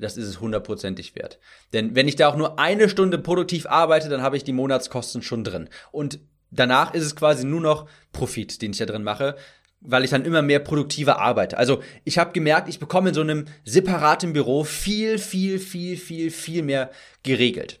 das 0.00 0.16
ist 0.16 0.26
es 0.26 0.40
hundertprozentig 0.40 1.14
wert. 1.14 1.38
Denn 1.72 1.94
wenn 1.94 2.08
ich 2.08 2.16
da 2.16 2.28
auch 2.28 2.36
nur 2.36 2.58
eine 2.58 2.88
Stunde 2.88 3.18
produktiv 3.18 3.66
arbeite, 3.66 4.08
dann 4.08 4.22
habe 4.22 4.36
ich 4.36 4.44
die 4.44 4.52
Monatskosten 4.52 5.22
schon 5.22 5.44
drin. 5.44 5.68
Und 5.92 6.20
danach 6.50 6.94
ist 6.94 7.04
es 7.04 7.16
quasi 7.16 7.44
nur 7.44 7.60
noch 7.60 7.88
Profit, 8.12 8.62
den 8.62 8.72
ich 8.72 8.78
da 8.78 8.86
drin 8.86 9.02
mache, 9.02 9.36
weil 9.80 10.04
ich 10.04 10.10
dann 10.10 10.24
immer 10.24 10.42
mehr 10.42 10.58
produktiver 10.58 11.20
arbeite. 11.20 11.56
Also 11.56 11.82
ich 12.04 12.18
habe 12.18 12.32
gemerkt, 12.32 12.68
ich 12.68 12.80
bekomme 12.80 13.10
in 13.10 13.14
so 13.14 13.20
einem 13.20 13.46
separaten 13.64 14.32
Büro 14.32 14.64
viel, 14.64 15.18
viel, 15.18 15.58
viel, 15.58 15.96
viel, 15.96 16.30
viel 16.30 16.62
mehr 16.62 16.90
geregelt. 17.22 17.80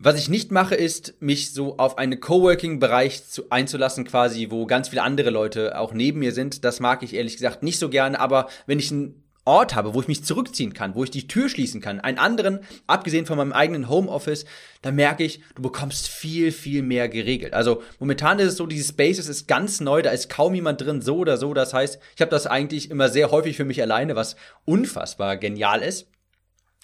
Was 0.00 0.16
ich 0.16 0.28
nicht 0.28 0.52
mache, 0.52 0.76
ist, 0.76 1.20
mich 1.20 1.52
so 1.52 1.76
auf 1.76 1.98
einen 1.98 2.20
Coworking-Bereich 2.20 3.20
einzulassen, 3.50 4.04
quasi, 4.04 4.48
wo 4.48 4.64
ganz 4.64 4.90
viele 4.90 5.02
andere 5.02 5.30
Leute 5.30 5.76
auch 5.76 5.92
neben 5.92 6.20
mir 6.20 6.32
sind. 6.32 6.64
Das 6.64 6.78
mag 6.78 7.02
ich 7.02 7.14
ehrlich 7.14 7.34
gesagt 7.34 7.64
nicht 7.64 7.80
so 7.80 7.88
gerne, 7.88 8.20
aber 8.20 8.48
wenn 8.66 8.78
ich 8.78 8.92
ein 8.92 9.24
Ort 9.48 9.74
habe, 9.74 9.94
wo 9.94 10.00
ich 10.00 10.08
mich 10.08 10.24
zurückziehen 10.24 10.74
kann, 10.74 10.94
wo 10.94 11.02
ich 11.02 11.10
die 11.10 11.26
Tür 11.26 11.48
schließen 11.48 11.80
kann, 11.80 12.00
einen 12.00 12.18
anderen, 12.18 12.60
abgesehen 12.86 13.24
von 13.24 13.38
meinem 13.38 13.54
eigenen 13.54 13.88
Homeoffice, 13.88 14.44
dann 14.82 14.94
merke 14.94 15.24
ich, 15.24 15.40
du 15.54 15.62
bekommst 15.62 16.08
viel, 16.08 16.52
viel 16.52 16.82
mehr 16.82 17.08
geregelt. 17.08 17.54
Also 17.54 17.82
momentan 17.98 18.38
ist 18.38 18.48
es 18.48 18.56
so, 18.56 18.66
diese 18.66 18.86
Spaces 18.86 19.26
ist 19.26 19.48
ganz 19.48 19.80
neu, 19.80 20.02
da 20.02 20.10
ist 20.10 20.28
kaum 20.28 20.54
jemand 20.54 20.82
drin, 20.82 21.00
so 21.00 21.16
oder 21.16 21.38
so. 21.38 21.54
Das 21.54 21.72
heißt, 21.72 21.98
ich 22.14 22.20
habe 22.20 22.30
das 22.30 22.46
eigentlich 22.46 22.90
immer 22.90 23.08
sehr 23.08 23.30
häufig 23.30 23.56
für 23.56 23.64
mich 23.64 23.80
alleine, 23.80 24.14
was 24.14 24.36
unfassbar 24.66 25.38
genial 25.38 25.82
ist. 25.82 26.08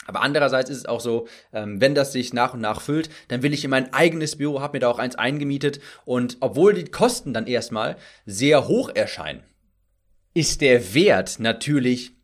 Aber 0.06 0.22
andererseits 0.22 0.70
ist 0.70 0.78
es 0.78 0.86
auch 0.86 1.00
so, 1.00 1.28
ähm, 1.52 1.80
wenn 1.82 1.94
das 1.94 2.12
sich 2.12 2.32
nach 2.32 2.54
und 2.54 2.60
nach 2.60 2.80
füllt, 2.80 3.10
dann 3.28 3.42
will 3.42 3.52
ich 3.52 3.64
in 3.64 3.70
mein 3.70 3.92
eigenes 3.92 4.36
Büro, 4.36 4.60
habe 4.60 4.76
mir 4.76 4.80
da 4.80 4.88
auch 4.88 4.98
eins 4.98 5.16
eingemietet 5.16 5.80
und 6.06 6.38
obwohl 6.40 6.74
die 6.74 6.84
Kosten 6.84 7.32
dann 7.32 7.46
erstmal 7.46 7.96
sehr 8.26 8.68
hoch 8.68 8.90
erscheinen, 8.94 9.42
ist 10.34 10.62
der 10.62 10.94
Wert 10.94 11.38
natürlich 11.38 12.14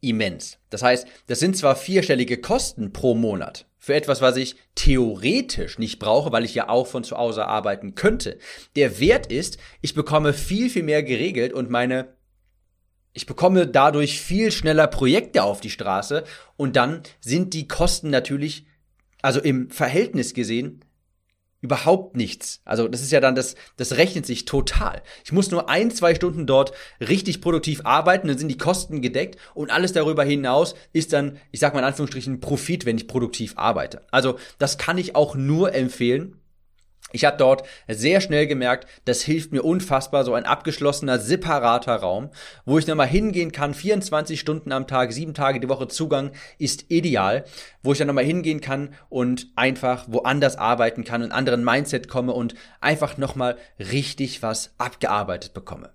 immens. 0.00 0.58
Das 0.70 0.82
heißt, 0.82 1.06
das 1.26 1.40
sind 1.40 1.56
zwar 1.56 1.76
vierstellige 1.76 2.40
Kosten 2.40 2.92
pro 2.92 3.14
Monat 3.14 3.66
für 3.78 3.94
etwas, 3.94 4.20
was 4.20 4.36
ich 4.36 4.56
theoretisch 4.74 5.78
nicht 5.78 5.98
brauche, 5.98 6.32
weil 6.32 6.44
ich 6.44 6.54
ja 6.54 6.68
auch 6.68 6.86
von 6.86 7.02
zu 7.02 7.16
Hause 7.16 7.46
arbeiten 7.46 7.94
könnte. 7.94 8.38
Der 8.76 9.00
Wert 9.00 9.32
ist, 9.32 9.58
ich 9.80 9.94
bekomme 9.94 10.34
viel, 10.34 10.68
viel 10.68 10.82
mehr 10.82 11.02
geregelt 11.02 11.52
und 11.54 11.70
meine 11.70 12.14
ich 13.12 13.26
bekomme 13.26 13.66
dadurch 13.66 14.20
viel 14.20 14.52
schneller 14.52 14.86
Projekte 14.86 15.42
auf 15.42 15.60
die 15.60 15.70
Straße 15.70 16.24
und 16.56 16.76
dann 16.76 17.02
sind 17.20 17.54
die 17.54 17.66
Kosten 17.66 18.10
natürlich, 18.10 18.66
also 19.20 19.40
im 19.40 19.70
Verhältnis 19.70 20.32
gesehen, 20.32 20.84
Überhaupt 21.62 22.16
nichts. 22.16 22.62
Also 22.64 22.88
das 22.88 23.02
ist 23.02 23.12
ja 23.12 23.20
dann, 23.20 23.34
das, 23.34 23.54
das 23.76 23.98
rechnet 23.98 24.24
sich 24.24 24.46
total. 24.46 25.02
Ich 25.24 25.32
muss 25.32 25.50
nur 25.50 25.68
ein, 25.68 25.90
zwei 25.90 26.14
Stunden 26.14 26.46
dort 26.46 26.72
richtig 27.00 27.42
produktiv 27.42 27.82
arbeiten, 27.84 28.28
dann 28.28 28.38
sind 28.38 28.48
die 28.48 28.56
Kosten 28.56 29.02
gedeckt 29.02 29.38
und 29.52 29.70
alles 29.70 29.92
darüber 29.92 30.24
hinaus 30.24 30.74
ist 30.94 31.12
dann, 31.12 31.36
ich 31.50 31.60
sag 31.60 31.74
mal 31.74 31.80
in 31.80 31.86
Anführungsstrichen, 31.86 32.40
Profit, 32.40 32.86
wenn 32.86 32.96
ich 32.96 33.08
produktiv 33.08 33.54
arbeite. 33.56 34.02
Also 34.10 34.38
das 34.58 34.78
kann 34.78 34.96
ich 34.96 35.14
auch 35.16 35.34
nur 35.34 35.74
empfehlen. 35.74 36.39
Ich 37.12 37.24
habe 37.24 37.36
dort 37.36 37.64
sehr 37.88 38.20
schnell 38.20 38.46
gemerkt, 38.46 38.86
das 39.04 39.22
hilft 39.22 39.52
mir 39.52 39.62
unfassbar, 39.62 40.24
so 40.24 40.34
ein 40.34 40.44
abgeschlossener, 40.44 41.18
separater 41.18 41.96
Raum, 41.96 42.30
wo 42.64 42.78
ich 42.78 42.86
nochmal 42.86 43.08
hingehen 43.08 43.52
kann, 43.52 43.74
24 43.74 44.38
Stunden 44.38 44.72
am 44.72 44.86
Tag, 44.86 45.12
sieben 45.12 45.34
Tage 45.34 45.60
die 45.60 45.68
Woche 45.68 45.88
Zugang 45.88 46.32
ist 46.58 46.86
ideal, 46.90 47.44
wo 47.82 47.92
ich 47.92 47.98
dann 47.98 48.06
nochmal 48.06 48.24
hingehen 48.24 48.60
kann 48.60 48.94
und 49.08 49.48
einfach 49.56 50.06
woanders 50.08 50.56
arbeiten 50.56 51.04
kann 51.04 51.22
und 51.22 51.32
anderen 51.32 51.64
Mindset 51.64 52.08
komme 52.08 52.32
und 52.32 52.54
einfach 52.80 53.16
nochmal 53.16 53.56
richtig 53.78 54.42
was 54.42 54.74
abgearbeitet 54.78 55.54
bekomme. 55.54 55.90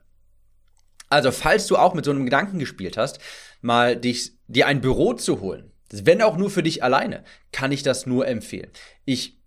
Also, 1.09 1.31
falls 1.31 1.67
du 1.67 1.77
auch 1.77 1.93
mit 1.93 2.03
so 2.03 2.11
einem 2.11 2.25
Gedanken 2.25 2.59
gespielt 2.59 2.97
hast, 2.97 3.19
mal 3.61 3.95
dich, 3.95 4.33
dir 4.47 4.67
ein 4.67 4.81
Büro 4.81 5.13
zu 5.13 5.39
holen, 5.39 5.71
wenn 5.91 6.21
auch 6.21 6.35
nur 6.35 6.49
für 6.49 6.63
dich 6.63 6.83
alleine, 6.83 7.23
kann 7.51 7.71
ich 7.71 7.83
das 7.83 8.05
nur 8.05 8.27
empfehlen. 8.27 8.69
Ich 9.05 9.37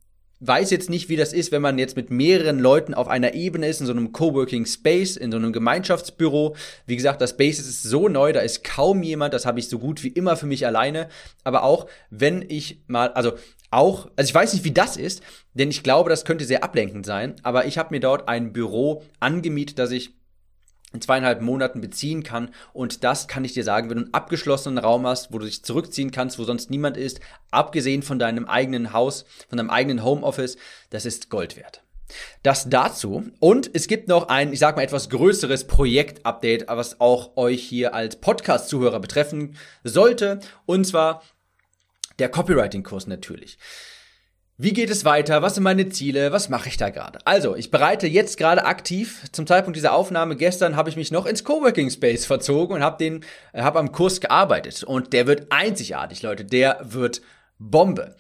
weiß 0.41 0.71
jetzt 0.71 0.91
nicht, 0.91 1.09
wie 1.09 1.17
das 1.17 1.33
ist, 1.33 1.53
wenn 1.53 1.63
man 1.63 1.79
jetzt 1.79 1.97
mit 1.97 2.11
mehreren 2.11 2.59
Leuten 2.59 2.95
auf 2.95 3.09
einer 3.09 3.35
Ebene 3.35 3.69
ist, 3.69 3.81
in 3.81 3.87
so 3.87 3.93
einem 3.93 4.13
Coworking 4.13 4.67
Space, 4.67 5.17
in 5.17 5.33
so 5.33 5.39
einem 5.39 5.53
Gemeinschaftsbüro. 5.53 6.55
Wie 6.87 6.97
gesagt, 6.97 7.21
das 7.21 7.31
Space 7.31 7.59
ist 7.59 7.83
so 7.83 8.09
neu, 8.09 8.33
da 8.33 8.41
ist 8.41 8.65
kaum 8.65 9.03
jemand, 9.03 9.35
das 9.35 9.47
habe 9.47 9.59
ich 9.59 9.69
so 9.69 9.79
gut 9.79 10.05
wie 10.05 10.09
immer 10.09 10.37
für 10.37 10.47
mich 10.47 10.67
alleine. 10.67 11.09
Aber 11.45 11.65
auch, 11.65 11.87
wenn 12.11 12.45
ich 12.49 12.83
mal, 12.87 13.09
also 13.09 13.33
auch, 13.71 14.11
also 14.17 14.29
ich 14.29 14.35
weiß 14.35 14.53
nicht, 14.53 14.65
wie 14.65 14.73
das 14.73 14.97
ist, 14.97 15.23
denn 15.55 15.71
ich 15.71 15.83
glaube, 15.83 16.09
das 16.09 16.25
könnte 16.25 16.45
sehr 16.45 16.65
ablenkend 16.65 17.05
sein, 17.05 17.35
aber 17.43 17.67
ich 17.67 17.77
habe 17.77 17.95
mir 17.95 18.01
dort 18.01 18.29
ein 18.29 18.53
Büro 18.53 19.03
angemietet, 19.21 19.79
das 19.79 19.91
ich 19.91 20.18
in 20.93 21.01
zweieinhalb 21.01 21.43
Monaten 21.43 21.81
beziehen 21.81 22.23
kann. 22.23 22.51
Und 22.73 23.05
das 23.05 23.29
kann 23.29 23.45
ich 23.45 23.53
dir 23.53 23.65
sagen, 23.65 23.91
wenn 23.91 23.99
du 23.99 24.05
einen 24.05 24.15
abgeschlossenen 24.15 24.79
Raum 24.79 25.07
hast, 25.07 25.33
wo 25.33 25.39
du 25.39 25.47
dich 25.47 25.63
zurückziehen 25.63 26.11
kannst, 26.11 26.39
wo 26.39 26.45
sonst 26.45 26.71
niemand 26.71 26.97
ist, 26.97 27.21
abgesehen 27.51 28.03
von 28.03 28.19
deinem 28.19 28.47
eigenen 28.47 28.93
Haus, 28.93 29.25
von 29.49 29.59
deinem 29.59 29.71
eigenen 29.71 30.03
Homeoffice, 30.03 30.57
das 30.91 31.05
ist 31.05 31.31
Gold 31.31 31.57
wert. 31.57 31.83
Das 32.43 32.71
dazu. 32.71 33.25
Und 33.39 33.71
es 33.75 33.87
gibt 33.87 34.09
noch 34.09 34.29
ein, 34.29 34.53
ich 34.53 34.59
sag 34.59 34.77
mal, 34.77 34.83
etwas 34.83 35.11
größeres 35.11 35.67
Projekt-Update, 35.67 36.67
was 36.69 37.01
auch 37.01 37.37
euch 37.37 37.63
hier 37.63 37.95
als 37.95 38.17
Podcast-Zuhörer 38.17 39.01
betreffen 39.01 39.57
sollte. 39.85 40.41
Und 40.65 40.87
zwar 40.87 41.23
der 42.19 42.31
Copywriting-Kurs 42.31 43.07
natürlich. 43.07 43.59
Wie 44.61 44.73
geht 44.73 44.91
es 44.91 45.05
weiter? 45.05 45.41
Was 45.41 45.55
sind 45.55 45.63
meine 45.63 45.89
Ziele? 45.89 46.33
Was 46.33 46.49
mache 46.49 46.69
ich 46.69 46.77
da 46.77 46.91
gerade? 46.91 47.21
Also, 47.25 47.55
ich 47.55 47.71
bereite 47.71 48.09
jetzt 48.09 48.39
gerade 48.39 48.65
aktiv. 48.65 49.23
Zum 49.31 49.47
Zeitpunkt 49.47 49.77
dieser 49.77 49.93
Aufnahme 49.93 50.35
gestern 50.35 50.75
habe 50.75 50.91
ich 50.91 50.97
mich 50.97 51.13
noch 51.13 51.27
ins 51.27 51.45
Coworking 51.45 51.91
Space 51.91 52.27
verzogen 52.27 52.75
und 52.75 52.83
habe 52.83 52.99
den, 52.99 53.25
äh, 53.53 53.63
habe 53.63 53.79
am 53.79 53.93
Kurs 53.93 54.21
gearbeitet. 54.21 54.83
Und 54.83 55.13
der 55.13 55.29
wird 55.29 55.53
einzigartig, 55.53 56.23
Leute. 56.23 56.45
Der 56.45 56.81
wird 56.83 57.23
Bombe. 57.61 58.17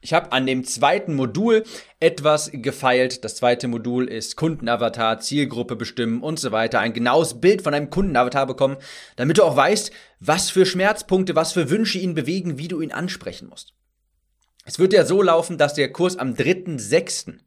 Ich 0.00 0.12
habe 0.12 0.30
an 0.30 0.46
dem 0.46 0.62
zweiten 0.62 1.16
Modul 1.16 1.64
etwas 1.98 2.48
gefeilt. 2.52 3.24
Das 3.24 3.34
zweite 3.34 3.66
Modul 3.66 4.06
ist 4.06 4.36
Kundenavatar, 4.36 5.18
Zielgruppe 5.18 5.74
bestimmen 5.74 6.22
und 6.22 6.38
so 6.38 6.52
weiter. 6.52 6.78
Ein 6.78 6.92
genaues 6.92 7.40
Bild 7.40 7.62
von 7.62 7.74
einem 7.74 7.90
Kundenavatar 7.90 8.46
bekommen, 8.46 8.76
damit 9.16 9.38
du 9.38 9.42
auch 9.42 9.56
weißt, 9.56 9.90
was 10.20 10.48
für 10.48 10.64
Schmerzpunkte, 10.64 11.34
was 11.34 11.54
für 11.54 11.70
Wünsche 11.70 11.98
ihn 11.98 12.14
bewegen, 12.14 12.56
wie 12.56 12.68
du 12.68 12.80
ihn 12.80 12.92
ansprechen 12.92 13.48
musst. 13.48 13.72
Es 14.66 14.80
wird 14.80 14.92
ja 14.92 15.06
so 15.06 15.22
laufen, 15.22 15.58
dass 15.58 15.74
der 15.74 15.92
Kurs 15.92 16.16
am 16.16 16.34
3.6. 16.34 17.38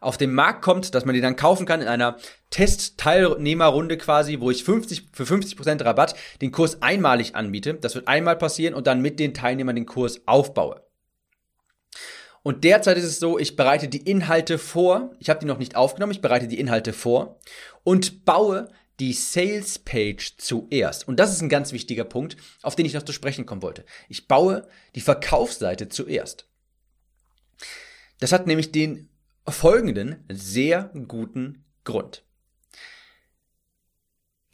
auf 0.00 0.16
den 0.16 0.32
Markt 0.32 0.62
kommt, 0.62 0.94
dass 0.94 1.04
man 1.04 1.14
den 1.14 1.22
dann 1.22 1.36
kaufen 1.36 1.66
kann 1.66 1.82
in 1.82 1.86
einer 1.86 2.16
Test-Teilnehmerrunde 2.48 3.98
quasi, 3.98 4.40
wo 4.40 4.50
ich 4.50 4.64
50, 4.64 5.08
für 5.12 5.24
50% 5.24 5.84
Rabatt 5.84 6.14
den 6.40 6.50
Kurs 6.50 6.80
einmalig 6.80 7.36
anbiete. 7.36 7.74
Das 7.74 7.94
wird 7.94 8.08
einmal 8.08 8.36
passieren 8.36 8.72
und 8.72 8.86
dann 8.86 9.02
mit 9.02 9.20
den 9.20 9.34
Teilnehmern 9.34 9.76
den 9.76 9.84
Kurs 9.84 10.26
aufbaue. 10.26 10.82
Und 12.42 12.64
derzeit 12.64 12.96
ist 12.96 13.04
es 13.04 13.20
so, 13.20 13.38
ich 13.38 13.54
bereite 13.54 13.88
die 13.88 14.10
Inhalte 14.10 14.56
vor. 14.56 15.10
Ich 15.18 15.28
habe 15.28 15.40
die 15.40 15.46
noch 15.46 15.58
nicht 15.58 15.76
aufgenommen, 15.76 16.12
ich 16.12 16.22
bereite 16.22 16.48
die 16.48 16.58
Inhalte 16.58 16.94
vor 16.94 17.38
und 17.84 18.24
baue 18.24 18.68
die 19.00 19.12
Sales 19.12 19.78
Page 19.78 20.36
zuerst. 20.38 21.08
Und 21.08 21.18
das 21.18 21.32
ist 21.32 21.42
ein 21.42 21.48
ganz 21.48 21.72
wichtiger 21.72 22.04
Punkt, 22.04 22.36
auf 22.62 22.76
den 22.76 22.86
ich 22.86 22.94
noch 22.94 23.02
zu 23.02 23.12
sprechen 23.12 23.46
kommen 23.46 23.62
wollte. 23.62 23.84
Ich 24.08 24.28
baue 24.28 24.68
die 24.94 25.00
Verkaufsseite 25.00 25.88
zuerst. 25.88 26.48
Das 28.20 28.32
hat 28.32 28.46
nämlich 28.46 28.72
den 28.72 29.08
folgenden 29.46 30.24
sehr 30.30 30.90
guten 31.08 31.64
Grund. 31.84 32.24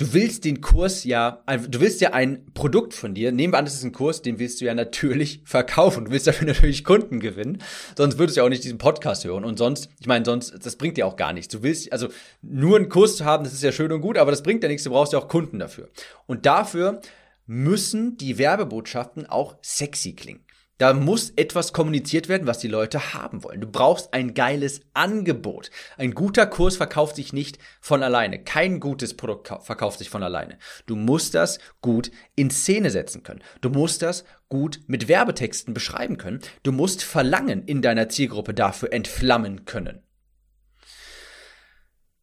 Du 0.00 0.14
willst 0.14 0.46
den 0.46 0.62
Kurs 0.62 1.04
ja, 1.04 1.42
du 1.68 1.78
willst 1.78 2.00
ja 2.00 2.14
ein 2.14 2.46
Produkt 2.54 2.94
von 2.94 3.12
dir, 3.12 3.32
nehmen 3.32 3.52
wir 3.52 3.58
an, 3.58 3.66
das 3.66 3.74
ist 3.74 3.84
ein 3.84 3.92
Kurs, 3.92 4.22
den 4.22 4.38
willst 4.38 4.58
du 4.58 4.64
ja 4.64 4.72
natürlich 4.72 5.42
verkaufen. 5.44 6.06
Du 6.06 6.10
willst 6.10 6.26
dafür 6.26 6.46
natürlich 6.46 6.84
Kunden 6.84 7.20
gewinnen, 7.20 7.58
sonst 7.98 8.16
würdest 8.16 8.38
du 8.38 8.40
ja 8.40 8.46
auch 8.46 8.48
nicht 8.48 8.64
diesen 8.64 8.78
Podcast 8.78 9.26
hören. 9.26 9.44
Und 9.44 9.58
sonst, 9.58 9.90
ich 10.00 10.06
meine, 10.06 10.24
sonst, 10.24 10.54
das 10.64 10.76
bringt 10.76 10.96
dir 10.96 11.06
auch 11.06 11.16
gar 11.16 11.34
nichts. 11.34 11.52
Du 11.52 11.62
willst, 11.62 11.92
also 11.92 12.08
nur 12.40 12.78
einen 12.78 12.88
Kurs 12.88 13.16
zu 13.16 13.26
haben, 13.26 13.44
das 13.44 13.52
ist 13.52 13.62
ja 13.62 13.72
schön 13.72 13.92
und 13.92 14.00
gut, 14.00 14.16
aber 14.16 14.30
das 14.30 14.42
bringt 14.42 14.62
ja 14.62 14.70
nichts, 14.70 14.84
du 14.84 14.90
brauchst 14.90 15.12
ja 15.12 15.18
auch 15.18 15.28
Kunden 15.28 15.58
dafür. 15.58 15.90
Und 16.24 16.46
dafür 16.46 17.02
müssen 17.46 18.16
die 18.16 18.38
Werbebotschaften 18.38 19.26
auch 19.26 19.56
sexy 19.60 20.14
klingen. 20.14 20.46
Da 20.80 20.94
muss 20.94 21.28
etwas 21.36 21.74
kommuniziert 21.74 22.30
werden, 22.30 22.46
was 22.46 22.58
die 22.58 22.66
Leute 22.66 23.12
haben 23.12 23.44
wollen. 23.44 23.60
Du 23.60 23.66
brauchst 23.66 24.14
ein 24.14 24.32
geiles 24.32 24.80
Angebot. 24.94 25.70
Ein 25.98 26.14
guter 26.14 26.46
Kurs 26.46 26.78
verkauft 26.78 27.16
sich 27.16 27.34
nicht 27.34 27.58
von 27.82 28.02
alleine. 28.02 28.42
Kein 28.42 28.80
gutes 28.80 29.14
Produkt 29.14 29.52
verkauft 29.62 29.98
sich 29.98 30.08
von 30.08 30.22
alleine. 30.22 30.56
Du 30.86 30.96
musst 30.96 31.34
das 31.34 31.58
gut 31.82 32.10
in 32.34 32.50
Szene 32.50 32.88
setzen 32.88 33.22
können. 33.22 33.42
Du 33.60 33.68
musst 33.68 34.00
das 34.00 34.24
gut 34.48 34.80
mit 34.86 35.06
Werbetexten 35.06 35.74
beschreiben 35.74 36.16
können. 36.16 36.40
Du 36.62 36.72
musst 36.72 37.02
Verlangen 37.02 37.62
in 37.66 37.82
deiner 37.82 38.08
Zielgruppe 38.08 38.54
dafür 38.54 38.90
entflammen 38.90 39.66
können. 39.66 40.00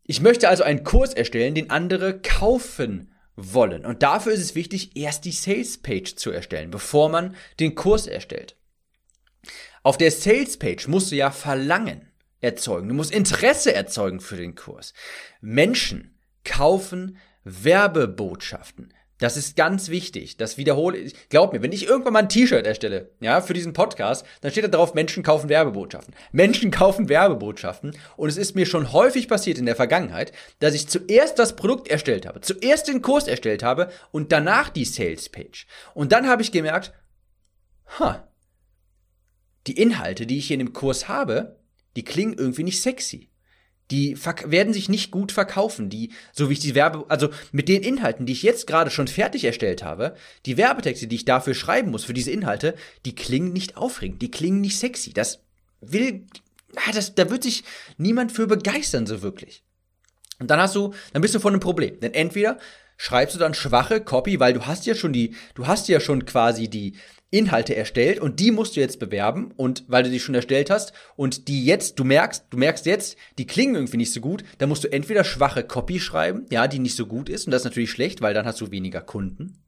Ich 0.02 0.20
möchte 0.20 0.50
also 0.50 0.64
einen 0.64 0.84
Kurs 0.84 1.14
erstellen, 1.14 1.54
den 1.54 1.70
andere 1.70 2.20
kaufen 2.22 3.12
wollen. 3.38 3.86
Und 3.86 4.04
dafür 4.04 4.34
ist 4.34 4.42
es 4.42 4.56
wichtig, 4.56 4.98
erst 4.98 5.24
die 5.24 5.32
Sales 5.32 5.78
Page 5.78 6.16
zu 6.16 6.32
erstellen, 6.32 6.72
bevor 6.72 7.08
man 7.08 7.36
den 7.60 7.76
Kurs 7.76 8.08
erstellt. 8.08 8.58
Auf 9.84 9.98
der 9.98 10.12
Sales 10.12 10.58
Page 10.58 10.88
musst 10.88 11.12
du 11.12 11.16
ja 11.16 11.32
Verlangen 11.32 12.12
erzeugen. 12.42 12.90
Du 12.90 12.96
musst 12.96 13.12
Interesse 13.12 13.74
erzeugen 13.74 14.20
für 14.20 14.36
den 14.36 14.56
Kurs. 14.56 14.94
Menschen 15.40 16.18
kaufen 16.44 17.18
Werbebotschaften. 17.44 18.94
Das 19.20 19.36
ist 19.36 19.56
ganz 19.56 19.90
wichtig. 19.90 20.38
Das 20.38 20.58
wiederhole 20.58 20.98
ich. 20.98 21.30
Glaub 21.30 21.52
mir, 21.52 21.62
wenn 21.62 21.72
ich 21.72 21.88
irgendwann 21.88 22.14
mal 22.14 22.20
ein 22.20 22.30
T-Shirt 22.30 22.66
erstelle, 22.66 23.10
ja, 23.20 23.42
für 23.42 23.54
diesen 23.54 23.74
Podcast, 23.74 24.26
dann 24.42 24.52
steht 24.52 24.64
da 24.64 24.68
drauf, 24.68 24.94
Menschen 24.94 25.24
kaufen 25.24 25.50
Werbebotschaften. 25.50 26.14
Menschen 26.32 26.70
kaufen 26.70 27.10
Werbebotschaften. 27.10 27.98
Und 28.16 28.30
es 28.30 28.38
ist 28.38 28.56
mir 28.56 28.66
schon 28.66 28.94
häufig 28.94 29.28
passiert 29.28 29.58
in 29.58 29.66
der 29.66 29.76
Vergangenheit, 29.76 30.34
dass 30.60 30.76
ich 30.76 30.88
zuerst 30.88 31.40
das 31.40 31.56
Produkt 31.56 31.88
erstellt 31.88 32.28
habe, 32.28 32.42
zuerst 32.42 32.88
den 32.88 33.02
Kurs 33.02 33.28
erstellt 33.28 33.64
habe 33.64 33.90
und 34.12 34.32
danach 34.32 34.70
die 34.70 34.86
Sales 34.86 35.30
Page. 35.30 35.66
Und 35.96 36.12
dann 36.12 36.28
habe 36.28 36.44
ich 36.44 36.52
gemerkt, 36.52 36.94
ha, 38.00 38.28
die 39.66 39.82
Inhalte, 39.82 40.28
die 40.28 40.38
ich 40.38 40.48
hier 40.48 40.60
in 40.60 40.66
dem 40.66 40.74
Kurs 40.74 41.08
habe, 41.08 41.60
die 41.96 42.04
klingen 42.04 42.36
irgendwie 42.38 42.64
nicht 42.64 42.82
sexy 42.82 43.30
die 43.92 44.18
werden 44.46 44.74
sich 44.74 44.90
nicht 44.90 45.12
gut 45.12 45.32
verkaufen, 45.32 45.90
die, 45.90 46.12
so 46.34 46.50
wie 46.50 46.54
ich 46.54 46.60
die 46.60 46.76
Werbe, 46.76 47.06
also 47.08 47.30
mit 47.52 47.70
den 47.70 47.84
Inhalten, 47.84 48.26
die 48.26 48.34
ich 48.34 48.44
jetzt 48.44 48.68
gerade 48.68 48.92
schon 48.92 49.08
fertig 49.08 49.46
erstellt 49.46 49.84
habe, 49.84 50.16
die 50.46 50.58
Werbetexte, 50.58 51.08
die 51.08 51.16
ich 51.16 51.26
dafür 51.26 51.54
schreiben 51.54 51.92
muss, 51.92 52.04
für 52.04 52.14
diese 52.14 52.32
Inhalte, 52.32 52.76
die 53.06 53.16
klingen 53.16 53.54
nicht 53.54 53.78
aufregend, 53.78 54.22
die 54.22 54.32
klingen 54.32 54.62
nicht 54.62 54.78
sexy. 54.78 55.14
Das 55.14 55.40
will, 55.80 56.26
das, 56.94 57.16
da 57.16 57.30
wird 57.30 57.44
sich 57.44 57.64
niemand 57.98 58.32
für 58.32 58.48
begeistern, 58.48 59.08
so 59.08 59.22
wirklich. 59.22 59.64
Und 60.40 60.52
dann 60.52 60.60
hast 60.60 60.76
du, 60.76 60.94
dann 61.14 61.22
bist 61.22 61.34
du 61.34 61.40
vor 61.40 61.52
einem 61.52 61.60
Problem. 61.60 62.00
Denn 62.00 62.14
entweder 62.14 62.60
schreibst 62.98 63.36
du 63.36 63.40
dann 63.40 63.54
schwache 63.54 64.02
Copy, 64.02 64.40
weil 64.40 64.54
du 64.54 64.66
hast 64.66 64.86
ja 64.86 64.96
schon 64.96 65.14
die, 65.14 65.36
du 65.56 65.68
hast 65.68 65.88
ja 65.88 66.00
schon 66.00 66.26
quasi 66.26 66.68
die, 66.68 66.96
Inhalte 67.30 67.76
erstellt 67.76 68.20
und 68.20 68.40
die 68.40 68.52
musst 68.52 68.76
du 68.76 68.80
jetzt 68.80 69.00
bewerben 69.00 69.52
und 69.58 69.84
weil 69.88 70.04
du 70.04 70.10
die 70.10 70.20
schon 70.20 70.36
erstellt 70.36 70.70
hast 70.70 70.94
und 71.16 71.50
die 71.50 71.66
jetzt, 71.66 72.00
du 72.00 72.06
merkst, 72.06 72.46
du 72.50 72.58
merkst 72.58 72.86
jetzt, 72.86 73.18
die 73.38 73.46
klingen 73.46 73.76
irgendwie 73.76 73.98
nicht 73.98 74.14
so 74.14 74.22
gut, 74.22 74.44
dann 74.60 74.70
musst 74.70 74.86
du 74.86 74.92
entweder 74.92 75.24
schwache 75.24 75.64
Copy 75.64 76.00
schreiben, 76.00 76.46
ja, 76.50 76.68
die 76.68 76.80
nicht 76.80 76.96
so 76.96 77.06
gut 77.06 77.28
ist 77.28 77.46
und 77.46 77.52
das 77.52 77.62
ist 77.62 77.66
natürlich 77.66 77.92
schlecht, 77.92 78.22
weil 78.22 78.34
dann 78.34 78.46
hast 78.46 78.62
du 78.62 78.72
weniger 78.72 79.02
Kunden. 79.02 79.60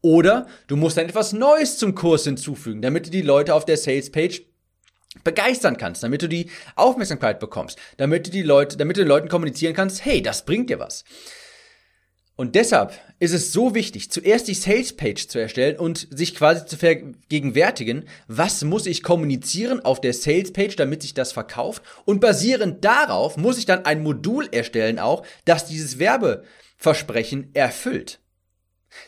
Oder 0.00 0.46
du 0.66 0.76
musst 0.76 0.96
dann 0.96 1.06
etwas 1.06 1.32
Neues 1.32 1.78
zum 1.78 1.94
Kurs 1.94 2.24
hinzufügen, 2.24 2.82
damit 2.82 3.06
du 3.06 3.10
die 3.10 3.22
Leute 3.22 3.54
auf 3.54 3.64
der 3.64 3.76
Sales 3.76 4.10
Page 4.10 4.42
begeistern 5.24 5.76
kannst, 5.76 6.02
damit 6.02 6.22
du 6.22 6.28
die 6.28 6.50
Aufmerksamkeit 6.76 7.40
bekommst, 7.40 7.78
damit 7.96 8.26
du 8.26 8.30
die 8.30 8.42
Leute, 8.42 8.76
damit 8.76 8.96
du 8.96 9.02
den 9.02 9.08
Leuten 9.08 9.28
kommunizieren 9.28 9.74
kannst, 9.74 10.04
hey, 10.04 10.22
das 10.22 10.44
bringt 10.44 10.70
dir 10.70 10.78
was. 10.78 11.04
Und 12.38 12.54
deshalb 12.54 12.92
ist 13.18 13.34
es 13.34 13.52
so 13.52 13.74
wichtig, 13.74 14.12
zuerst 14.12 14.46
die 14.46 14.54
Sales 14.54 14.92
Page 14.92 15.26
zu 15.26 15.40
erstellen 15.40 15.76
und 15.76 16.06
sich 16.08 16.36
quasi 16.36 16.64
zu 16.66 16.76
vergegenwärtigen, 16.76 18.04
was 18.28 18.62
muss 18.62 18.86
ich 18.86 19.02
kommunizieren 19.02 19.84
auf 19.84 20.00
der 20.00 20.12
Sales 20.12 20.52
Page, 20.52 20.76
damit 20.76 21.02
sich 21.02 21.14
das 21.14 21.32
verkauft. 21.32 21.82
Und 22.04 22.20
basierend 22.20 22.84
darauf 22.84 23.36
muss 23.38 23.58
ich 23.58 23.66
dann 23.66 23.84
ein 23.86 24.04
Modul 24.04 24.48
erstellen 24.52 25.00
auch, 25.00 25.26
das 25.46 25.66
dieses 25.66 25.98
Werbeversprechen 25.98 27.50
erfüllt. 27.54 28.20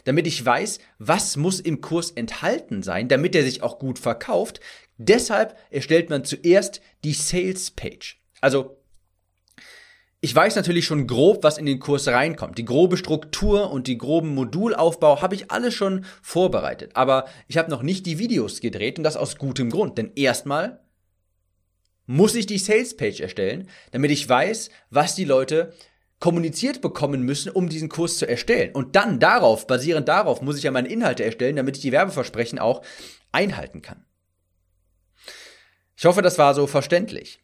Damit 0.03 0.27
ich 0.27 0.45
weiß, 0.45 0.81
was 0.99 1.37
muss 1.37 1.61
im 1.61 1.81
Kurs 1.81 2.11
enthalten 2.11 2.83
sein, 2.83 3.07
damit 3.07 3.37
er 3.37 3.45
sich 3.45 3.63
auch 3.63 3.79
gut 3.79 4.01
verkauft. 4.01 4.59
Deshalb 4.99 5.57
erstellt 5.71 6.11
man 6.11 6.25
zuerst 6.25 6.81
die 7.05 7.13
Sales 7.13 7.71
Page. 7.71 8.21
Also 8.41 8.80
ich 10.23 10.35
weiß 10.35 10.57
natürlich 10.57 10.85
schon 10.85 11.07
grob, 11.07 11.43
was 11.43 11.57
in 11.57 11.65
den 11.65 11.81
Kurs 11.81 12.07
reinkommt. 12.07 12.59
Die 12.59 12.65
grobe 12.67 12.99
Struktur 12.99 13.71
und 13.71 13.87
die 13.87 13.97
groben 13.97 14.35
Modulaufbau 14.35 15.23
habe 15.23 15.35
ich 15.35 15.51
alles 15.51 15.73
schon 15.75 16.05
vorbereitet. 16.21 16.91
Aber 16.95 17.25
ich 17.49 17.57
habe 17.57 17.71
noch 17.71 17.83
nicht 17.83 18.05
die 18.05 18.19
Videos 18.19 18.61
gedreht 18.61 18.99
und 18.99 19.05
das 19.05 19.17
aus 19.17 19.39
gutem 19.39 19.71
Grund. 19.71 19.97
Denn 19.97 20.13
erstmal 20.17 20.81
muss 22.05 22.35
ich 22.35 22.45
die 22.45 22.59
Sales 22.59 22.97
Page 22.97 23.21
erstellen, 23.21 23.69
damit 23.93 24.11
ich 24.11 24.29
weiß, 24.29 24.69
was 24.91 25.15
die 25.15 25.25
Leute 25.25 25.73
kommuniziert 26.19 26.83
bekommen 26.83 27.23
müssen, 27.23 27.51
um 27.51 27.71
diesen 27.71 27.89
Kurs 27.89 28.19
zu 28.19 28.29
erstellen. 28.29 28.75
Und 28.75 28.97
dann 28.97 29.21
darauf, 29.21 29.67
basierend 29.67 30.07
darauf, 30.09 30.43
muss 30.43 30.59
ich 30.59 30.65
ja 30.65 30.71
meine 30.71 30.89
Inhalte 30.89 31.25
erstellen, 31.25 31.57
damit 31.57 31.79
ich 31.79 31.83
die 31.83 31.93
Werbeversprechen 31.93 32.59
auch 32.59 32.83
einhalten 33.33 33.81
kann. 33.81 34.05
Ich 35.97 36.05
hoffe, 36.05 36.21
das 36.21 36.37
war 36.37 36.55
so 36.55 36.67
verständlich. 36.67 37.43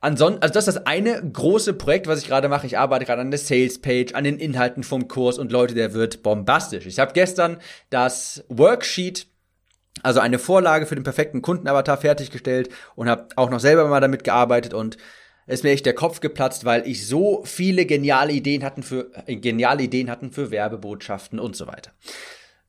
Ansonsten, 0.00 0.42
also 0.42 0.52
das 0.52 0.68
ist 0.68 0.76
das 0.76 0.86
eine 0.86 1.22
große 1.30 1.74
Projekt, 1.74 2.06
was 2.06 2.20
ich 2.20 2.28
gerade 2.28 2.48
mache. 2.48 2.66
Ich 2.66 2.76
arbeite 2.78 3.06
gerade 3.06 3.22
an 3.22 3.30
der 3.30 3.38
Sales 3.38 3.80
Page, 3.80 4.14
an 4.14 4.24
den 4.24 4.38
Inhalten 4.38 4.82
vom 4.82 5.08
Kurs 5.08 5.38
und 5.38 5.50
Leute, 5.50 5.74
der 5.74 5.94
wird 5.94 6.22
bombastisch. 6.22 6.86
Ich 6.86 6.98
habe 6.98 7.12
gestern 7.14 7.58
das 7.90 8.44
Worksheet, 8.48 9.26
also 10.02 10.20
eine 10.20 10.38
Vorlage 10.38 10.86
für 10.86 10.94
den 10.94 11.04
perfekten 11.04 11.40
Kundenavatar 11.40 11.96
fertiggestellt 11.96 12.68
und 12.94 13.08
habe 13.08 13.28
auch 13.36 13.48
noch 13.48 13.60
selber 13.60 13.86
mal 13.88 14.00
damit 14.00 14.24
gearbeitet 14.24 14.74
und 14.74 14.98
es 15.46 15.56
ist 15.56 15.64
mir 15.64 15.70
echt 15.70 15.86
der 15.86 15.94
Kopf 15.94 16.20
geplatzt, 16.20 16.64
weil 16.64 16.86
ich 16.86 17.06
so 17.06 17.42
viele 17.44 17.84
geniale 17.84 18.32
Ideen 18.32 18.64
hatten 18.64 18.82
für 18.82 19.10
äh, 19.26 19.36
geniale 19.36 19.82
Ideen 19.82 20.10
hatten 20.10 20.32
für 20.32 20.50
Werbebotschaften 20.50 21.38
und 21.38 21.54
so 21.54 21.66
weiter. 21.66 21.92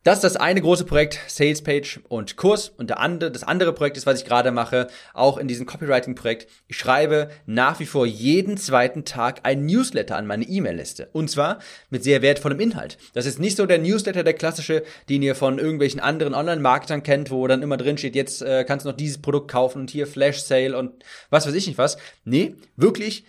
Das 0.05 0.19
ist 0.19 0.23
das 0.23 0.35
eine 0.35 0.61
große 0.61 0.83
Projekt, 0.83 1.19
Sales 1.25 1.63
Page 1.63 1.99
und 2.09 2.37
Kurs. 2.37 2.69
Und 2.69 2.91
der 2.91 2.99
andere, 2.99 3.31
das 3.31 3.41
andere 3.41 3.73
Projekt 3.73 3.97
ist, 3.97 4.05
was 4.05 4.19
ich 4.19 4.25
gerade 4.27 4.51
mache, 4.51 4.85
auch 5.15 5.39
in 5.39 5.47
diesem 5.47 5.65
Copywriting-Projekt. 5.65 6.47
Ich 6.67 6.77
schreibe 6.77 7.31
nach 7.47 7.79
wie 7.79 7.87
vor 7.87 8.05
jeden 8.05 8.55
zweiten 8.57 9.03
Tag 9.03 9.39
ein 9.41 9.65
Newsletter 9.65 10.15
an 10.15 10.27
meine 10.27 10.43
E-Mail-Liste. 10.43 11.09
Und 11.11 11.31
zwar 11.31 11.57
mit 11.89 12.03
sehr 12.03 12.21
wertvollem 12.21 12.59
Inhalt. 12.59 12.99
Das 13.15 13.25
ist 13.25 13.39
nicht 13.39 13.57
so 13.57 13.65
der 13.65 13.79
Newsletter, 13.79 14.23
der 14.23 14.35
klassische, 14.35 14.83
den 15.09 15.23
ihr 15.23 15.33
von 15.33 15.57
irgendwelchen 15.57 15.99
anderen 15.99 16.35
Online-Marketern 16.35 17.01
kennt, 17.01 17.31
wo 17.31 17.47
dann 17.47 17.63
immer 17.63 17.77
drin 17.77 17.97
steht, 17.97 18.13
jetzt 18.13 18.43
äh, 18.43 18.63
kannst 18.63 18.85
du 18.85 18.89
noch 18.89 18.97
dieses 18.97 19.17
Produkt 19.17 19.49
kaufen 19.49 19.79
und 19.79 19.89
hier 19.89 20.05
Flash 20.05 20.37
Sale 20.37 20.77
und 20.77 21.03
was 21.31 21.47
weiß 21.47 21.55
ich 21.55 21.65
nicht 21.65 21.79
was. 21.79 21.97
Nee, 22.25 22.53
wirklich 22.75 23.25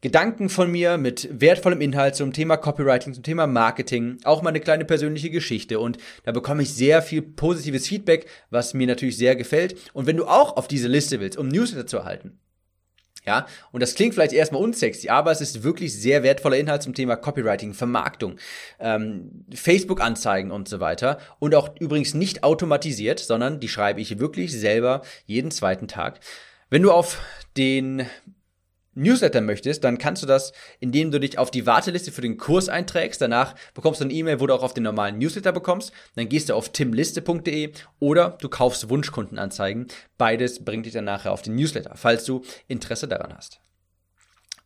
Gedanken 0.00 0.48
von 0.48 0.70
mir 0.70 0.96
mit 0.96 1.28
wertvollem 1.32 1.80
Inhalt 1.80 2.14
zum 2.14 2.32
Thema 2.32 2.56
Copywriting, 2.56 3.14
zum 3.14 3.24
Thema 3.24 3.48
Marketing, 3.48 4.18
auch 4.22 4.42
mal 4.42 4.50
eine 4.50 4.60
kleine 4.60 4.84
persönliche 4.84 5.30
Geschichte 5.30 5.80
und 5.80 5.98
da 6.22 6.30
bekomme 6.30 6.62
ich 6.62 6.72
sehr 6.72 7.02
viel 7.02 7.20
positives 7.20 7.88
Feedback, 7.88 8.26
was 8.50 8.74
mir 8.74 8.86
natürlich 8.86 9.16
sehr 9.16 9.34
gefällt. 9.34 9.74
Und 9.94 10.06
wenn 10.06 10.16
du 10.16 10.26
auch 10.26 10.56
auf 10.56 10.68
diese 10.68 10.86
Liste 10.86 11.18
willst, 11.18 11.36
um 11.36 11.48
Newsletter 11.48 11.88
zu 11.88 11.96
erhalten, 11.96 12.38
ja, 13.26 13.46
und 13.72 13.82
das 13.82 13.96
klingt 13.96 14.14
vielleicht 14.14 14.32
erstmal 14.32 14.62
unsexy, 14.62 15.08
aber 15.08 15.32
es 15.32 15.40
ist 15.40 15.64
wirklich 15.64 15.92
sehr 15.92 16.22
wertvoller 16.22 16.56
Inhalt 16.56 16.82
zum 16.82 16.94
Thema 16.94 17.16
Copywriting, 17.16 17.74
Vermarktung, 17.74 18.36
ähm, 18.78 19.44
Facebook-Anzeigen 19.52 20.52
und 20.52 20.68
so 20.68 20.80
weiter. 20.80 21.18
Und 21.40 21.54
auch 21.54 21.74
übrigens 21.80 22.14
nicht 22.14 22.44
automatisiert, 22.44 23.18
sondern 23.18 23.58
die 23.60 23.68
schreibe 23.68 24.00
ich 24.00 24.18
wirklich 24.20 24.52
selber 24.52 25.02
jeden 25.26 25.50
zweiten 25.50 25.88
Tag. 25.88 26.20
Wenn 26.70 26.82
du 26.82 26.92
auf 26.92 27.20
den 27.56 28.06
Newsletter 28.98 29.40
möchtest, 29.40 29.84
dann 29.84 29.98
kannst 29.98 30.22
du 30.22 30.26
das, 30.26 30.52
indem 30.80 31.10
du 31.10 31.20
dich 31.20 31.38
auf 31.38 31.50
die 31.50 31.66
Warteliste 31.66 32.12
für 32.12 32.20
den 32.20 32.36
Kurs 32.36 32.68
einträgst. 32.68 33.20
Danach 33.20 33.54
bekommst 33.74 34.00
du 34.00 34.04
eine 34.04 34.12
E-Mail, 34.12 34.40
wo 34.40 34.46
du 34.46 34.54
auch 34.54 34.62
auf 34.62 34.74
den 34.74 34.82
normalen 34.84 35.18
Newsletter 35.18 35.52
bekommst. 35.52 35.92
Dann 36.16 36.28
gehst 36.28 36.48
du 36.48 36.54
auf 36.54 36.70
timliste.de 36.70 37.72
oder 38.00 38.36
du 38.40 38.48
kaufst 38.48 38.88
Wunschkundenanzeigen. 38.90 39.86
Beides 40.18 40.64
bringt 40.64 40.86
dich 40.86 40.92
dann 40.92 41.04
nachher 41.04 41.32
auf 41.32 41.42
den 41.42 41.54
Newsletter, 41.54 41.92
falls 41.94 42.24
du 42.24 42.42
Interesse 42.66 43.08
daran 43.08 43.34
hast. 43.34 43.60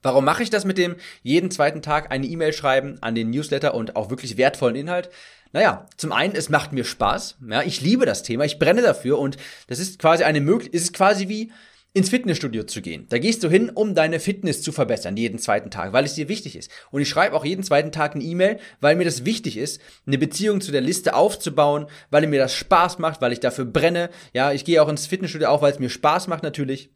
Warum 0.03 0.25
mache 0.25 0.42
ich 0.42 0.51
das 0.51 0.64
mit 0.64 0.79
dem 0.79 0.97
jeden 1.23 1.51
zweiten 1.51 1.81
Tag 1.81 2.11
eine 2.11 2.27
E-Mail 2.27 2.53
schreiben 2.53 2.99
an 3.03 3.14
den 3.14 3.31
Newsletter 3.31 3.75
und 3.75 3.95
auch 3.95 4.11
wirklich 4.11 4.37
wertvollen 4.37 4.75
Inhalt? 4.75 5.11
Naja, 5.53 5.87
zum 5.97 6.12
einen, 6.12 6.35
es 6.35 6.49
macht 6.49 6.73
mir 6.73 6.85
Spaß. 6.85 7.37
Ja, 7.49 7.62
ich 7.62 7.81
liebe 7.81 8.07
das 8.07 8.23
Thema, 8.23 8.45
ich 8.45 8.59
brenne 8.59 8.83
dafür 8.83 9.18
und 9.18 9.37
das 9.68 9.79
ist 9.79 9.99
quasi 9.99 10.25
eine 10.25 10.40
Möglichkeit, 10.40 10.75
ist 10.75 10.92
quasi 10.95 11.29
wie 11.29 11.53
ins 11.94 12.09
Fitnessstudio 12.09 12.64
zu 12.64 12.81
gehen. 12.81 13.07
Da 13.11 13.18
gehst 13.18 13.44
du 13.44 13.50
hin, 13.50 13.68
um 13.68 13.94
deine 13.94 14.18
Fitness 14.18 14.62
zu 14.62 14.72
verbessern, 14.72 15.16
jeden 15.16 15.38
zweiten 15.38 15.70
Tag, 15.70 15.92
weil 15.92 16.07
es 16.07 16.14
dir 16.14 16.28
wichtig 16.28 16.57
ist. 16.57 16.70
Und 16.90 17.02
ich 17.02 17.09
schreibe 17.09 17.37
auch 17.37 17.44
jeden 17.44 17.64
zweiten 17.64 17.92
Tag 17.92 18.14
eine 18.14 18.24
E-Mail, 18.24 18.59
weil 18.81 18.96
mir 18.96 19.05
das 19.05 19.26
wichtig 19.26 19.59
ist, 19.59 19.81
eine 20.07 20.16
Beziehung 20.16 20.62
zu 20.62 20.72
der 20.72 20.81
Liste 20.81 21.14
aufzubauen, 21.14 21.87
weil 22.11 22.26
mir 22.26 22.38
das 22.38 22.55
Spaß 22.55 22.98
macht, 22.98 23.20
weil 23.20 23.33
ich 23.33 23.40
dafür 23.40 23.66
brenne. 23.66 24.09
Ja, 24.33 24.52
ich 24.52 24.64
gehe 24.64 24.83
auch 24.83 24.88
ins 24.88 25.07
Fitnessstudio 25.07 25.48
auch, 25.48 25.61
weil 25.61 25.72
es 25.72 25.78
mir 25.78 25.90
Spaß 25.90 26.28
macht 26.28 26.42
natürlich. 26.42 26.90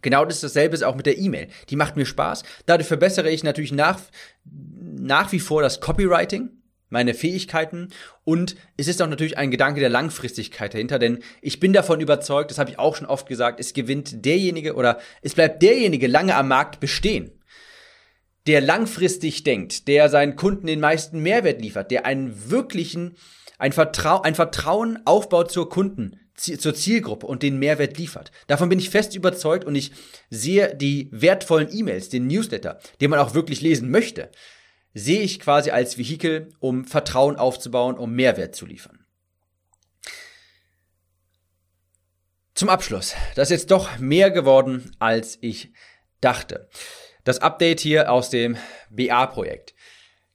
Genau 0.00 0.24
das 0.24 0.36
ist 0.36 0.44
dasselbe 0.44 0.74
ist 0.74 0.84
auch 0.84 0.96
mit 0.96 1.06
der 1.06 1.18
E-Mail. 1.18 1.48
Die 1.68 1.76
macht 1.76 1.96
mir 1.96 2.06
Spaß. 2.06 2.44
Dadurch 2.66 2.88
verbessere 2.88 3.30
ich 3.30 3.44
natürlich 3.44 3.72
nach, 3.72 4.00
nach 4.44 5.32
wie 5.32 5.40
vor 5.40 5.60
das 5.60 5.80
Copywriting 5.80 6.50
meine 6.94 7.12
Fähigkeiten 7.12 7.88
und 8.22 8.56
es 8.78 8.88
ist 8.88 9.02
auch 9.02 9.08
natürlich 9.08 9.36
ein 9.36 9.50
Gedanke 9.50 9.80
der 9.80 9.90
Langfristigkeit 9.90 10.72
dahinter, 10.72 10.98
denn 10.98 11.18
ich 11.42 11.60
bin 11.60 11.74
davon 11.74 12.00
überzeugt, 12.00 12.50
das 12.50 12.58
habe 12.58 12.70
ich 12.70 12.78
auch 12.78 12.96
schon 12.96 13.06
oft 13.06 13.28
gesagt, 13.28 13.60
es 13.60 13.74
gewinnt 13.74 14.24
derjenige 14.24 14.74
oder 14.74 14.98
es 15.20 15.34
bleibt 15.34 15.62
derjenige 15.62 16.06
lange 16.06 16.36
am 16.36 16.48
Markt 16.48 16.80
bestehen, 16.80 17.32
der 18.46 18.60
langfristig 18.60 19.42
denkt, 19.42 19.88
der 19.88 20.08
seinen 20.08 20.36
Kunden 20.36 20.66
den 20.66 20.80
meisten 20.80 21.20
Mehrwert 21.20 21.60
liefert, 21.60 21.90
der 21.90 22.06
einen 22.06 22.50
wirklichen, 22.50 23.16
ein, 23.58 23.72
Vertrau 23.72 24.22
ein 24.22 24.36
Vertrauen 24.36 25.00
aufbaut 25.04 25.50
zur 25.50 25.68
Kunden, 25.68 26.20
zur 26.36 26.74
Zielgruppe 26.74 27.26
und 27.26 27.42
den 27.42 27.58
Mehrwert 27.58 27.98
liefert. 27.98 28.30
Davon 28.46 28.68
bin 28.68 28.78
ich 28.78 28.90
fest 28.90 29.14
überzeugt 29.14 29.64
und 29.64 29.74
ich 29.74 29.92
sehe 30.30 30.74
die 30.74 31.08
wertvollen 31.10 31.68
E-Mails, 31.72 32.08
den 32.08 32.26
Newsletter, 32.26 32.78
den 33.00 33.10
man 33.10 33.18
auch 33.18 33.34
wirklich 33.34 33.60
lesen 33.60 33.90
möchte, 33.90 34.30
sehe 34.94 35.20
ich 35.20 35.40
quasi 35.40 35.70
als 35.70 35.98
Vehikel, 35.98 36.50
um 36.60 36.84
Vertrauen 36.84 37.36
aufzubauen, 37.36 37.98
um 37.98 38.14
Mehrwert 38.14 38.54
zu 38.54 38.64
liefern. 38.64 39.04
Zum 42.54 42.68
Abschluss. 42.68 43.14
Das 43.34 43.50
ist 43.50 43.62
jetzt 43.62 43.70
doch 43.72 43.98
mehr 43.98 44.30
geworden, 44.30 44.92
als 45.00 45.38
ich 45.40 45.72
dachte. 46.20 46.68
Das 47.24 47.40
Update 47.40 47.80
hier 47.80 48.12
aus 48.12 48.30
dem 48.30 48.56
BA-Projekt. 48.90 49.74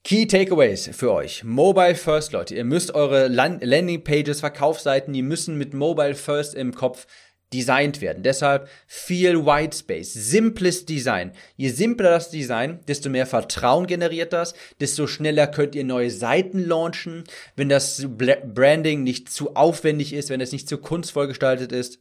Key 0.03 0.27
Takeaways 0.27 0.89
für 0.93 1.13
euch. 1.13 1.43
Mobile 1.43 1.95
First, 1.95 2.33
Leute. 2.33 2.55
Ihr 2.55 2.65
müsst 2.65 2.93
eure 2.93 3.27
Landing 3.27 4.03
Pages, 4.03 4.39
Verkaufsseiten, 4.39 5.13
die 5.13 5.21
müssen 5.21 5.57
mit 5.57 5.73
Mobile 5.73 6.15
First 6.15 6.55
im 6.55 6.73
Kopf 6.73 7.05
designt 7.53 8.01
werden. 8.01 8.23
Deshalb 8.23 8.69
viel 8.85 9.45
White 9.45 9.77
Space, 9.77 10.13
simples 10.13 10.85
Design. 10.85 11.31
Je 11.57 11.69
simpler 11.69 12.11
das 12.11 12.29
Design, 12.29 12.79
desto 12.87 13.09
mehr 13.09 13.25
Vertrauen 13.25 13.87
generiert 13.87 14.33
das, 14.33 14.53
desto 14.79 15.07
schneller 15.07 15.47
könnt 15.47 15.75
ihr 15.75 15.83
neue 15.83 16.11
Seiten 16.11 16.63
launchen, 16.63 17.23
wenn 17.55 17.69
das 17.69 18.05
Branding 18.07 19.03
nicht 19.03 19.31
zu 19.31 19.55
aufwendig 19.55 20.13
ist, 20.13 20.29
wenn 20.29 20.41
es 20.41 20.51
nicht 20.51 20.69
zu 20.69 20.77
kunstvoll 20.77 21.27
gestaltet 21.27 21.71
ist 21.71 21.99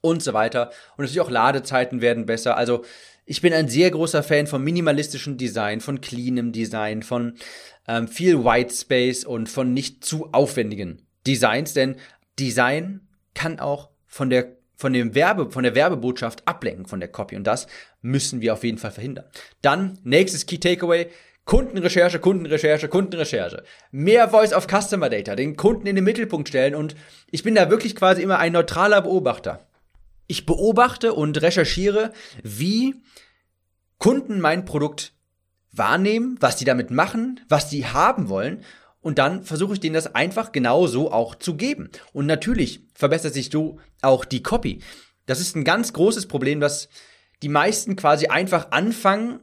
und 0.00 0.22
so 0.22 0.34
weiter. 0.34 0.70
Und 0.96 1.04
natürlich 1.04 1.20
auch 1.20 1.30
Ladezeiten 1.30 2.00
werden 2.00 2.26
besser. 2.26 2.56
Also 2.56 2.84
ich 3.26 3.40
bin 3.40 3.54
ein 3.54 3.68
sehr 3.68 3.90
großer 3.90 4.22
Fan 4.22 4.46
von 4.46 4.62
minimalistischem 4.62 5.36
Design, 5.36 5.80
von 5.80 6.00
cleanem 6.00 6.52
Design, 6.52 7.02
von 7.02 7.38
ähm, 7.88 8.06
viel 8.06 8.44
White 8.44 8.74
Space 8.74 9.24
und 9.24 9.48
von 9.48 9.72
nicht 9.72 10.04
zu 10.04 10.28
aufwendigen 10.32 11.06
Designs, 11.26 11.72
denn 11.72 11.96
Design 12.38 13.00
kann 13.34 13.60
auch 13.60 13.88
von 14.14 14.30
der 14.30 14.56
von 14.76 14.92
dem 14.92 15.14
Werbe, 15.14 15.50
von 15.50 15.62
der 15.62 15.74
Werbebotschaft 15.74 16.46
ablenken 16.46 16.86
von 16.86 17.00
der 17.00 17.08
Copy 17.08 17.36
und 17.36 17.44
das 17.44 17.66
müssen 18.00 18.40
wir 18.40 18.52
auf 18.52 18.64
jeden 18.64 18.78
Fall 18.78 18.90
verhindern. 18.90 19.24
Dann 19.60 19.98
nächstes 20.04 20.46
Key 20.46 20.58
Takeaway. 20.58 21.08
Kundenrecherche, 21.44 22.20
Kundenrecherche, 22.20 22.88
Kundenrecherche. 22.88 23.64
Mehr 23.90 24.28
Voice 24.30 24.52
of 24.52 24.66
Customer 24.66 25.10
Data, 25.10 25.36
den 25.36 25.56
Kunden 25.56 25.86
in 25.86 25.96
den 25.96 26.04
Mittelpunkt 26.04 26.48
stellen 26.48 26.74
und 26.74 26.96
ich 27.30 27.42
bin 27.42 27.54
da 27.54 27.70
wirklich 27.70 27.94
quasi 27.94 28.22
immer 28.22 28.38
ein 28.38 28.52
neutraler 28.52 29.02
Beobachter. 29.02 29.66
Ich 30.26 30.46
beobachte 30.46 31.12
und 31.12 31.42
recherchiere, 31.42 32.12
wie 32.42 32.94
Kunden 33.98 34.40
mein 34.40 34.64
Produkt 34.64 35.12
wahrnehmen, 35.72 36.36
was 36.40 36.56
die 36.56 36.64
damit 36.64 36.90
machen, 36.90 37.40
was 37.48 37.68
die 37.68 37.86
haben 37.86 38.28
wollen 38.28 38.64
und 39.04 39.18
dann 39.18 39.44
versuche 39.44 39.74
ich 39.74 39.80
denen 39.80 39.94
das 39.94 40.14
einfach 40.14 40.50
genau 40.50 40.86
so 40.86 41.12
auch 41.12 41.34
zu 41.34 41.56
geben. 41.56 41.90
Und 42.14 42.24
natürlich 42.24 42.80
verbessert 42.94 43.34
sich 43.34 43.50
so 43.50 43.78
auch 44.00 44.24
die 44.24 44.42
Copy. 44.42 44.80
Das 45.26 45.40
ist 45.40 45.54
ein 45.56 45.64
ganz 45.64 45.92
großes 45.92 46.26
Problem, 46.26 46.58
dass 46.58 46.88
die 47.42 47.50
meisten 47.50 47.96
quasi 47.96 48.28
einfach 48.28 48.70
anfangen, 48.70 49.40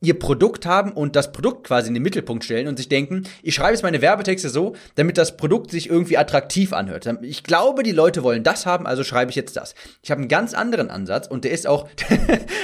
ihr 0.00 0.16
Produkt 0.18 0.66
haben 0.66 0.92
und 0.92 1.16
das 1.16 1.32
Produkt 1.32 1.66
quasi 1.66 1.88
in 1.88 1.94
den 1.94 2.02
Mittelpunkt 2.02 2.44
stellen 2.44 2.68
und 2.68 2.76
sich 2.76 2.88
denken, 2.88 3.24
ich 3.42 3.56
schreibe 3.56 3.72
jetzt 3.72 3.82
meine 3.82 4.02
Werbetexte 4.02 4.50
so, 4.50 4.76
damit 4.94 5.18
das 5.18 5.36
Produkt 5.36 5.72
sich 5.72 5.90
irgendwie 5.90 6.18
attraktiv 6.18 6.72
anhört. 6.72 7.08
Ich 7.22 7.42
glaube, 7.42 7.82
die 7.82 7.92
Leute 7.92 8.22
wollen 8.22 8.44
das 8.44 8.66
haben, 8.66 8.86
also 8.86 9.02
schreibe 9.02 9.30
ich 9.30 9.36
jetzt 9.36 9.56
das. 9.56 9.74
Ich 10.02 10.12
habe 10.12 10.20
einen 10.20 10.28
ganz 10.28 10.54
anderen 10.54 10.90
Ansatz 10.90 11.26
und 11.26 11.44
der 11.44 11.50
ist 11.50 11.66
auch, 11.66 11.88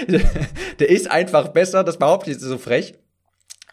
der 0.78 0.88
ist 0.88 1.10
einfach 1.10 1.48
besser, 1.48 1.82
das 1.82 1.98
behaupte 1.98 2.30
ich 2.30 2.36
jetzt 2.36 2.44
so 2.44 2.58
frech 2.58 2.94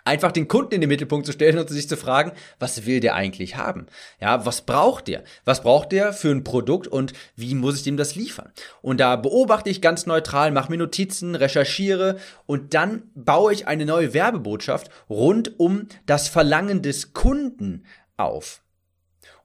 einfach 0.05 0.31
den 0.31 0.47
Kunden 0.47 0.73
in 0.75 0.81
den 0.81 0.89
Mittelpunkt 0.89 1.25
zu 1.25 1.31
stellen 1.31 1.57
und 1.59 1.69
sich 1.69 1.87
zu 1.87 1.97
fragen, 1.97 2.31
was 2.57 2.85
will 2.85 2.99
der 2.99 3.15
eigentlich 3.15 3.57
haben? 3.57 3.87
Ja, 4.19 4.45
was 4.45 4.61
braucht 4.61 5.07
der? 5.07 5.23
Was 5.45 5.61
braucht 5.61 5.91
der 5.91 6.13
für 6.13 6.29
ein 6.29 6.43
Produkt 6.43 6.87
und 6.87 7.13
wie 7.35 7.55
muss 7.55 7.77
ich 7.77 7.83
dem 7.83 7.97
das 7.97 8.15
liefern? 8.15 8.51
Und 8.81 8.99
da 8.99 9.15
beobachte 9.15 9.69
ich 9.69 9.81
ganz 9.81 10.05
neutral, 10.05 10.51
mache 10.51 10.71
mir 10.71 10.77
Notizen, 10.77 11.35
recherchiere 11.35 12.17
und 12.45 12.73
dann 12.73 13.03
baue 13.15 13.53
ich 13.53 13.67
eine 13.67 13.85
neue 13.85 14.13
Werbebotschaft 14.13 14.89
rund 15.09 15.59
um 15.59 15.87
das 16.05 16.27
Verlangen 16.27 16.81
des 16.81 17.13
Kunden 17.13 17.85
auf. 18.17 18.61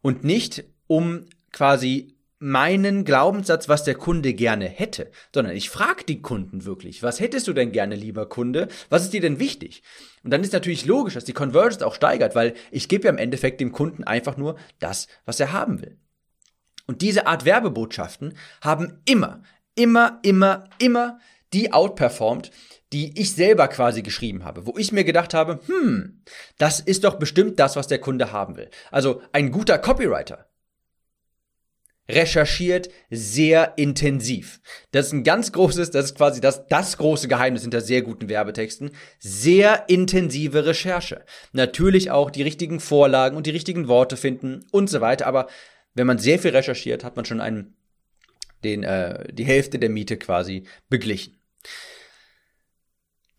Und 0.02 0.24
nicht 0.24 0.64
um 0.86 1.26
quasi 1.52 2.13
meinen 2.44 3.04
Glaubenssatz, 3.04 3.70
was 3.70 3.84
der 3.84 3.94
Kunde 3.94 4.34
gerne 4.34 4.66
hätte, 4.66 5.10
sondern 5.32 5.56
ich 5.56 5.70
frage 5.70 6.04
die 6.04 6.20
Kunden 6.20 6.66
wirklich, 6.66 7.02
was 7.02 7.18
hättest 7.18 7.48
du 7.48 7.54
denn 7.54 7.72
gerne, 7.72 7.96
lieber 7.96 8.28
Kunde? 8.28 8.68
Was 8.90 9.02
ist 9.02 9.14
dir 9.14 9.22
denn 9.22 9.38
wichtig? 9.38 9.82
Und 10.22 10.30
dann 10.30 10.42
ist 10.42 10.52
natürlich 10.52 10.84
logisch, 10.84 11.14
dass 11.14 11.24
die 11.24 11.32
Conversions 11.32 11.82
auch 11.82 11.94
steigert, 11.94 12.34
weil 12.34 12.52
ich 12.70 12.88
gebe 12.88 13.04
ja 13.04 13.10
im 13.10 13.16
Endeffekt 13.16 13.62
dem 13.62 13.72
Kunden 13.72 14.04
einfach 14.04 14.36
nur 14.36 14.56
das, 14.78 15.08
was 15.24 15.40
er 15.40 15.52
haben 15.52 15.80
will. 15.80 15.96
Und 16.86 17.00
diese 17.00 17.26
Art 17.26 17.46
Werbebotschaften 17.46 18.34
haben 18.60 19.00
immer, 19.06 19.42
immer, 19.74 20.20
immer, 20.22 20.64
immer 20.78 21.18
die 21.54 21.72
outperformed, 21.72 22.50
die 22.92 23.18
ich 23.18 23.32
selber 23.32 23.68
quasi 23.68 24.02
geschrieben 24.02 24.44
habe, 24.44 24.66
wo 24.66 24.76
ich 24.76 24.92
mir 24.92 25.04
gedacht 25.04 25.32
habe, 25.32 25.60
hm, 25.66 26.22
das 26.58 26.80
ist 26.80 27.04
doch 27.04 27.18
bestimmt 27.18 27.58
das, 27.58 27.74
was 27.74 27.86
der 27.86 28.00
Kunde 28.00 28.32
haben 28.32 28.56
will. 28.56 28.68
Also 28.90 29.22
ein 29.32 29.50
guter 29.50 29.78
Copywriter, 29.78 30.46
recherchiert 32.08 32.90
sehr 33.10 33.74
intensiv. 33.76 34.60
Das 34.90 35.06
ist 35.06 35.12
ein 35.12 35.24
ganz 35.24 35.52
großes, 35.52 35.90
das 35.90 36.06
ist 36.06 36.16
quasi 36.16 36.40
das, 36.40 36.66
das 36.68 36.98
große 36.98 37.28
Geheimnis 37.28 37.62
hinter 37.62 37.80
sehr 37.80 38.02
guten 38.02 38.28
Werbetexten. 38.28 38.90
Sehr 39.18 39.88
intensive 39.88 40.66
Recherche. 40.66 41.24
Natürlich 41.52 42.10
auch 42.10 42.30
die 42.30 42.42
richtigen 42.42 42.80
Vorlagen 42.80 43.36
und 43.36 43.46
die 43.46 43.50
richtigen 43.50 43.88
Worte 43.88 44.16
finden 44.16 44.64
und 44.70 44.90
so 44.90 45.00
weiter. 45.00 45.26
Aber 45.26 45.48
wenn 45.94 46.06
man 46.06 46.18
sehr 46.18 46.38
viel 46.38 46.50
recherchiert, 46.50 47.04
hat 47.04 47.16
man 47.16 47.24
schon 47.24 47.40
einen, 47.40 47.76
den, 48.64 48.82
äh, 48.82 49.32
die 49.32 49.44
Hälfte 49.44 49.78
der 49.78 49.90
Miete 49.90 50.18
quasi 50.18 50.64
beglichen. 50.90 51.38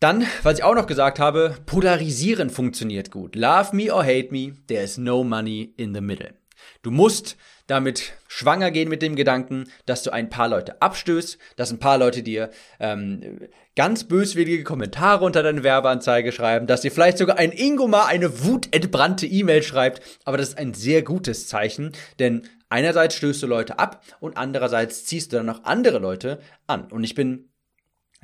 Dann, 0.00 0.26
was 0.42 0.58
ich 0.58 0.64
auch 0.64 0.74
noch 0.74 0.86
gesagt 0.86 1.18
habe, 1.18 1.56
polarisieren 1.64 2.50
funktioniert 2.50 3.10
gut. 3.10 3.34
Love 3.34 3.74
me 3.74 3.92
or 3.92 4.04
hate 4.04 4.28
me, 4.30 4.52
there 4.66 4.82
is 4.82 4.98
no 4.98 5.24
money 5.24 5.72
in 5.76 5.94
the 5.94 6.02
middle. 6.02 6.34
Du 6.82 6.90
musst 6.90 7.36
damit 7.66 8.12
schwanger 8.28 8.70
gehen 8.70 8.88
mit 8.88 9.02
dem 9.02 9.16
Gedanken, 9.16 9.64
dass 9.86 10.02
du 10.02 10.12
ein 10.12 10.30
paar 10.30 10.48
Leute 10.48 10.80
abstößt, 10.80 11.38
dass 11.56 11.72
ein 11.72 11.78
paar 11.78 11.98
Leute 11.98 12.22
dir 12.22 12.50
ähm, 12.78 13.48
ganz 13.74 14.04
böswillige 14.04 14.64
Kommentare 14.64 15.24
unter 15.24 15.42
deine 15.42 15.64
Werbeanzeige 15.64 16.32
schreiben, 16.32 16.66
dass 16.66 16.82
dir 16.82 16.92
vielleicht 16.92 17.18
sogar 17.18 17.38
ein 17.38 17.52
Ingomar 17.52 18.06
eine 18.06 18.44
wutentbrannte 18.44 19.26
E-Mail 19.26 19.62
schreibt, 19.62 20.00
aber 20.24 20.36
das 20.36 20.50
ist 20.50 20.58
ein 20.58 20.74
sehr 20.74 21.02
gutes 21.02 21.48
Zeichen, 21.48 21.92
denn 22.18 22.42
einerseits 22.68 23.16
stößt 23.16 23.42
du 23.42 23.46
Leute 23.46 23.78
ab 23.78 24.02
und 24.20 24.36
andererseits 24.36 25.04
ziehst 25.04 25.32
du 25.32 25.36
dann 25.36 25.46
noch 25.46 25.64
andere 25.64 25.98
Leute 25.98 26.40
an. 26.66 26.90
Und 26.90 27.04
ich 27.04 27.14
bin 27.14 27.50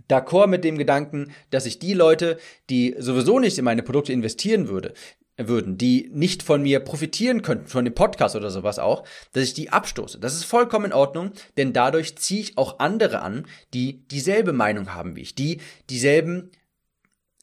d'accord 0.09 0.47
mit 0.47 0.65
dem 0.65 0.79
Gedanken, 0.79 1.33
dass 1.51 1.67
ich 1.67 1.79
die 1.79 1.95
Leute, 1.95 2.39
die 2.71 2.95
sowieso 2.99 3.39
nicht 3.39 3.59
in 3.59 3.65
meine 3.65 3.83
Produkte 3.83 4.13
investieren 4.13 4.69
würde, 4.69 4.95
würden, 5.37 5.79
die 5.79 6.11
nicht 6.13 6.43
von 6.43 6.63
mir 6.63 6.81
profitieren 6.81 7.43
könnten, 7.43 7.67
von 7.67 7.85
dem 7.85 7.95
Podcast 7.95 8.37
oder 8.37 8.51
sowas 8.51 8.79
auch, 8.79 9.05
dass 9.33 9.45
ich 9.45 9.55
die 9.55 9.71
abstoße. 9.71 10.19
Das 10.19 10.35
ist 10.35 10.45
vollkommen 10.45 10.87
in 10.87 10.93
Ordnung, 10.93 11.33
denn 11.57 11.73
dadurch 11.73 12.17
ziehe 12.17 12.41
ich 12.41 12.59
auch 12.59 12.79
andere 12.79 13.23
an, 13.23 13.47
die 13.73 14.07
dieselbe 14.09 14.53
Meinung 14.53 14.95
haben 14.95 15.17
wie 15.17 15.23
ich, 15.23 15.35
die 15.35 15.61
dieselben 15.89 16.51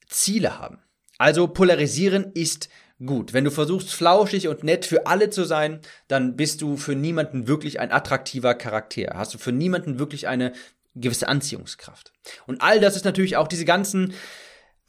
Ziele 0.07 0.59
haben. 0.59 0.79
Also 1.17 1.47
polarisieren 1.47 2.31
ist 2.33 2.69
gut. 3.05 3.33
Wenn 3.33 3.43
du 3.43 3.51
versuchst, 3.51 3.93
flauschig 3.93 4.47
und 4.47 4.63
nett 4.63 4.85
für 4.85 5.07
alle 5.07 5.29
zu 5.29 5.43
sein, 5.43 5.79
dann 6.07 6.35
bist 6.35 6.61
du 6.61 6.77
für 6.77 6.95
niemanden 6.95 7.47
wirklich 7.47 7.79
ein 7.79 7.91
attraktiver 7.91 8.55
Charakter. 8.55 9.13
Hast 9.15 9.33
du 9.33 9.37
für 9.37 9.51
niemanden 9.51 9.99
wirklich 9.99 10.27
eine 10.27 10.53
gewisse 10.95 11.27
Anziehungskraft. 11.27 12.11
Und 12.45 12.61
all 12.61 12.79
das 12.79 12.95
ist 12.95 13.05
natürlich 13.05 13.37
auch 13.37 13.47
diese 13.47 13.65
ganzen 13.65 14.13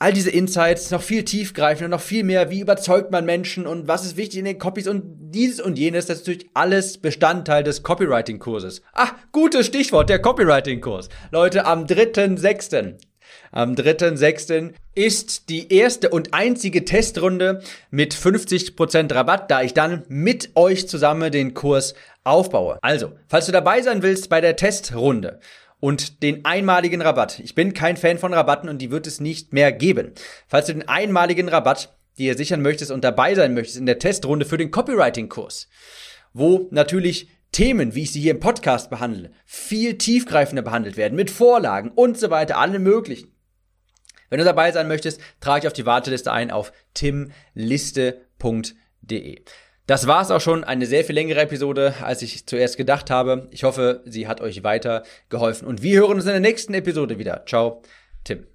all 0.01 0.15
diese 0.15 0.31
Insights 0.31 0.91
noch 0.91 1.03
viel 1.03 1.25
tiefgreifender, 1.25 1.89
noch 1.89 2.01
viel 2.01 2.25
mehr, 2.25 2.51
wie 2.51 2.61
überzeugt 2.61 3.13
man 3.13 3.27
Menschen 3.27 3.67
und 3.67 3.87
was 3.87 4.05
ist 4.05 4.17
wichtig 4.17 4.39
in 4.39 4.47
den 4.47 4.59
Copies 4.59 4.89
und 4.89 5.03
dieses 5.31 5.61
und 5.61 5.79
jenes, 5.79 6.07
das 6.07 6.21
ist 6.21 6.27
natürlich 6.27 6.51
alles 6.55 6.99
Bestandteil 6.99 7.63
des 7.63 7.83
Copywriting-Kurses. 7.83 8.83
Ah, 8.95 9.11
gutes 9.31 9.67
Stichwort, 9.67 10.09
der 10.09 10.19
Copywriting-Kurs. 10.19 11.11
Leute, 11.31 11.67
am 11.67 11.85
3.6. 11.85 12.95
Am 13.53 13.75
3.6. 13.75 14.73
ist 14.95 15.51
die 15.51 15.73
erste 15.73 16.09
und 16.09 16.33
einzige 16.33 16.85
Testrunde 16.85 17.63
mit 17.91 18.15
50% 18.15 19.15
Rabatt, 19.15 19.51
da 19.51 19.63
ich 19.63 19.75
dann 19.75 20.05
mit 20.09 20.51
euch 20.55 20.89
zusammen 20.89 21.31
den 21.31 21.53
Kurs 21.53 21.95
aufbaue. 22.25 22.79
Also, 22.81 23.13
falls 23.29 23.47
du 23.47 23.53
dabei 23.53 23.83
sein 23.83 24.03
willst 24.03 24.31
bei 24.31 24.41
der 24.41 24.57
Testrunde 24.57 25.41
und 25.81 26.23
den 26.23 26.45
einmaligen 26.45 27.03
Rabatt. 27.03 27.41
Ich 27.41 27.55
bin 27.55 27.75
kein 27.75 27.97
Fan 27.97 28.19
von 28.19 28.33
Rabatten 28.35 28.69
und 28.69 28.79
die 28.79 28.91
wird 28.91 29.07
es 29.07 29.19
nicht 29.21 29.53
mehr 29.53 29.73
geben. 29.73 30.13
Falls 30.47 30.67
du 30.67 30.75
den 30.75 30.89
einmaligen 30.89 31.49
Rabatt 31.49 31.97
dir 32.19 32.37
sichern 32.37 32.63
möchtest 32.63 32.91
und 32.91 33.03
dabei 33.03 33.35
sein 33.35 33.55
möchtest 33.55 33.79
in 33.79 33.87
der 33.87 33.99
Testrunde 33.99 34.45
für 34.45 34.59
den 34.59 34.71
Copywriting-Kurs, 34.71 35.69
wo 36.33 36.69
natürlich 36.71 37.29
Themen, 37.53 37.95
wie 37.95 38.03
ich 38.03 38.13
sie 38.13 38.21
hier 38.21 38.33
im 38.33 38.41
Podcast 38.41 38.91
behandle, 38.91 39.33
viel 39.45 39.99
tiefgreifender 39.99 40.63
behandelt 40.63 40.97
werden, 40.97 41.17
mit 41.17 41.31
Vorlagen 41.31 41.91
und 41.91 42.19
so 42.19 42.31
weiter, 42.31 42.59
alle 42.59 42.79
möglichen. 42.79 43.35
Wenn 44.29 44.39
du 44.39 44.45
dabei 44.45 44.71
sein 44.71 44.87
möchtest, 44.87 45.21
trage 45.41 45.63
dich 45.63 45.67
auf 45.67 45.73
die 45.73 45.87
Warteliste 45.87 46.31
ein 46.31 46.53
auf 46.53 46.73
timliste.de. 46.95 48.21
Das 49.91 50.07
war 50.07 50.23
es 50.23 50.31
auch 50.31 50.41
schon, 50.41 50.63
eine 50.63 50.87
sehr 50.87 51.05
viel 51.05 51.17
längere 51.17 51.41
Episode, 51.41 51.95
als 52.01 52.23
ich 52.23 52.47
zuerst 52.47 52.77
gedacht 52.77 53.11
habe. 53.11 53.49
Ich 53.51 53.65
hoffe, 53.65 54.03
sie 54.05 54.29
hat 54.29 54.41
euch 54.41 54.63
weiter 54.63 55.03
geholfen 55.31 55.67
und 55.67 55.83
wir 55.83 55.99
hören 55.99 56.13
uns 56.13 56.27
in 56.27 56.31
der 56.31 56.39
nächsten 56.39 56.75
Episode 56.75 57.19
wieder. 57.19 57.45
Ciao, 57.45 57.83
Tim. 58.23 58.50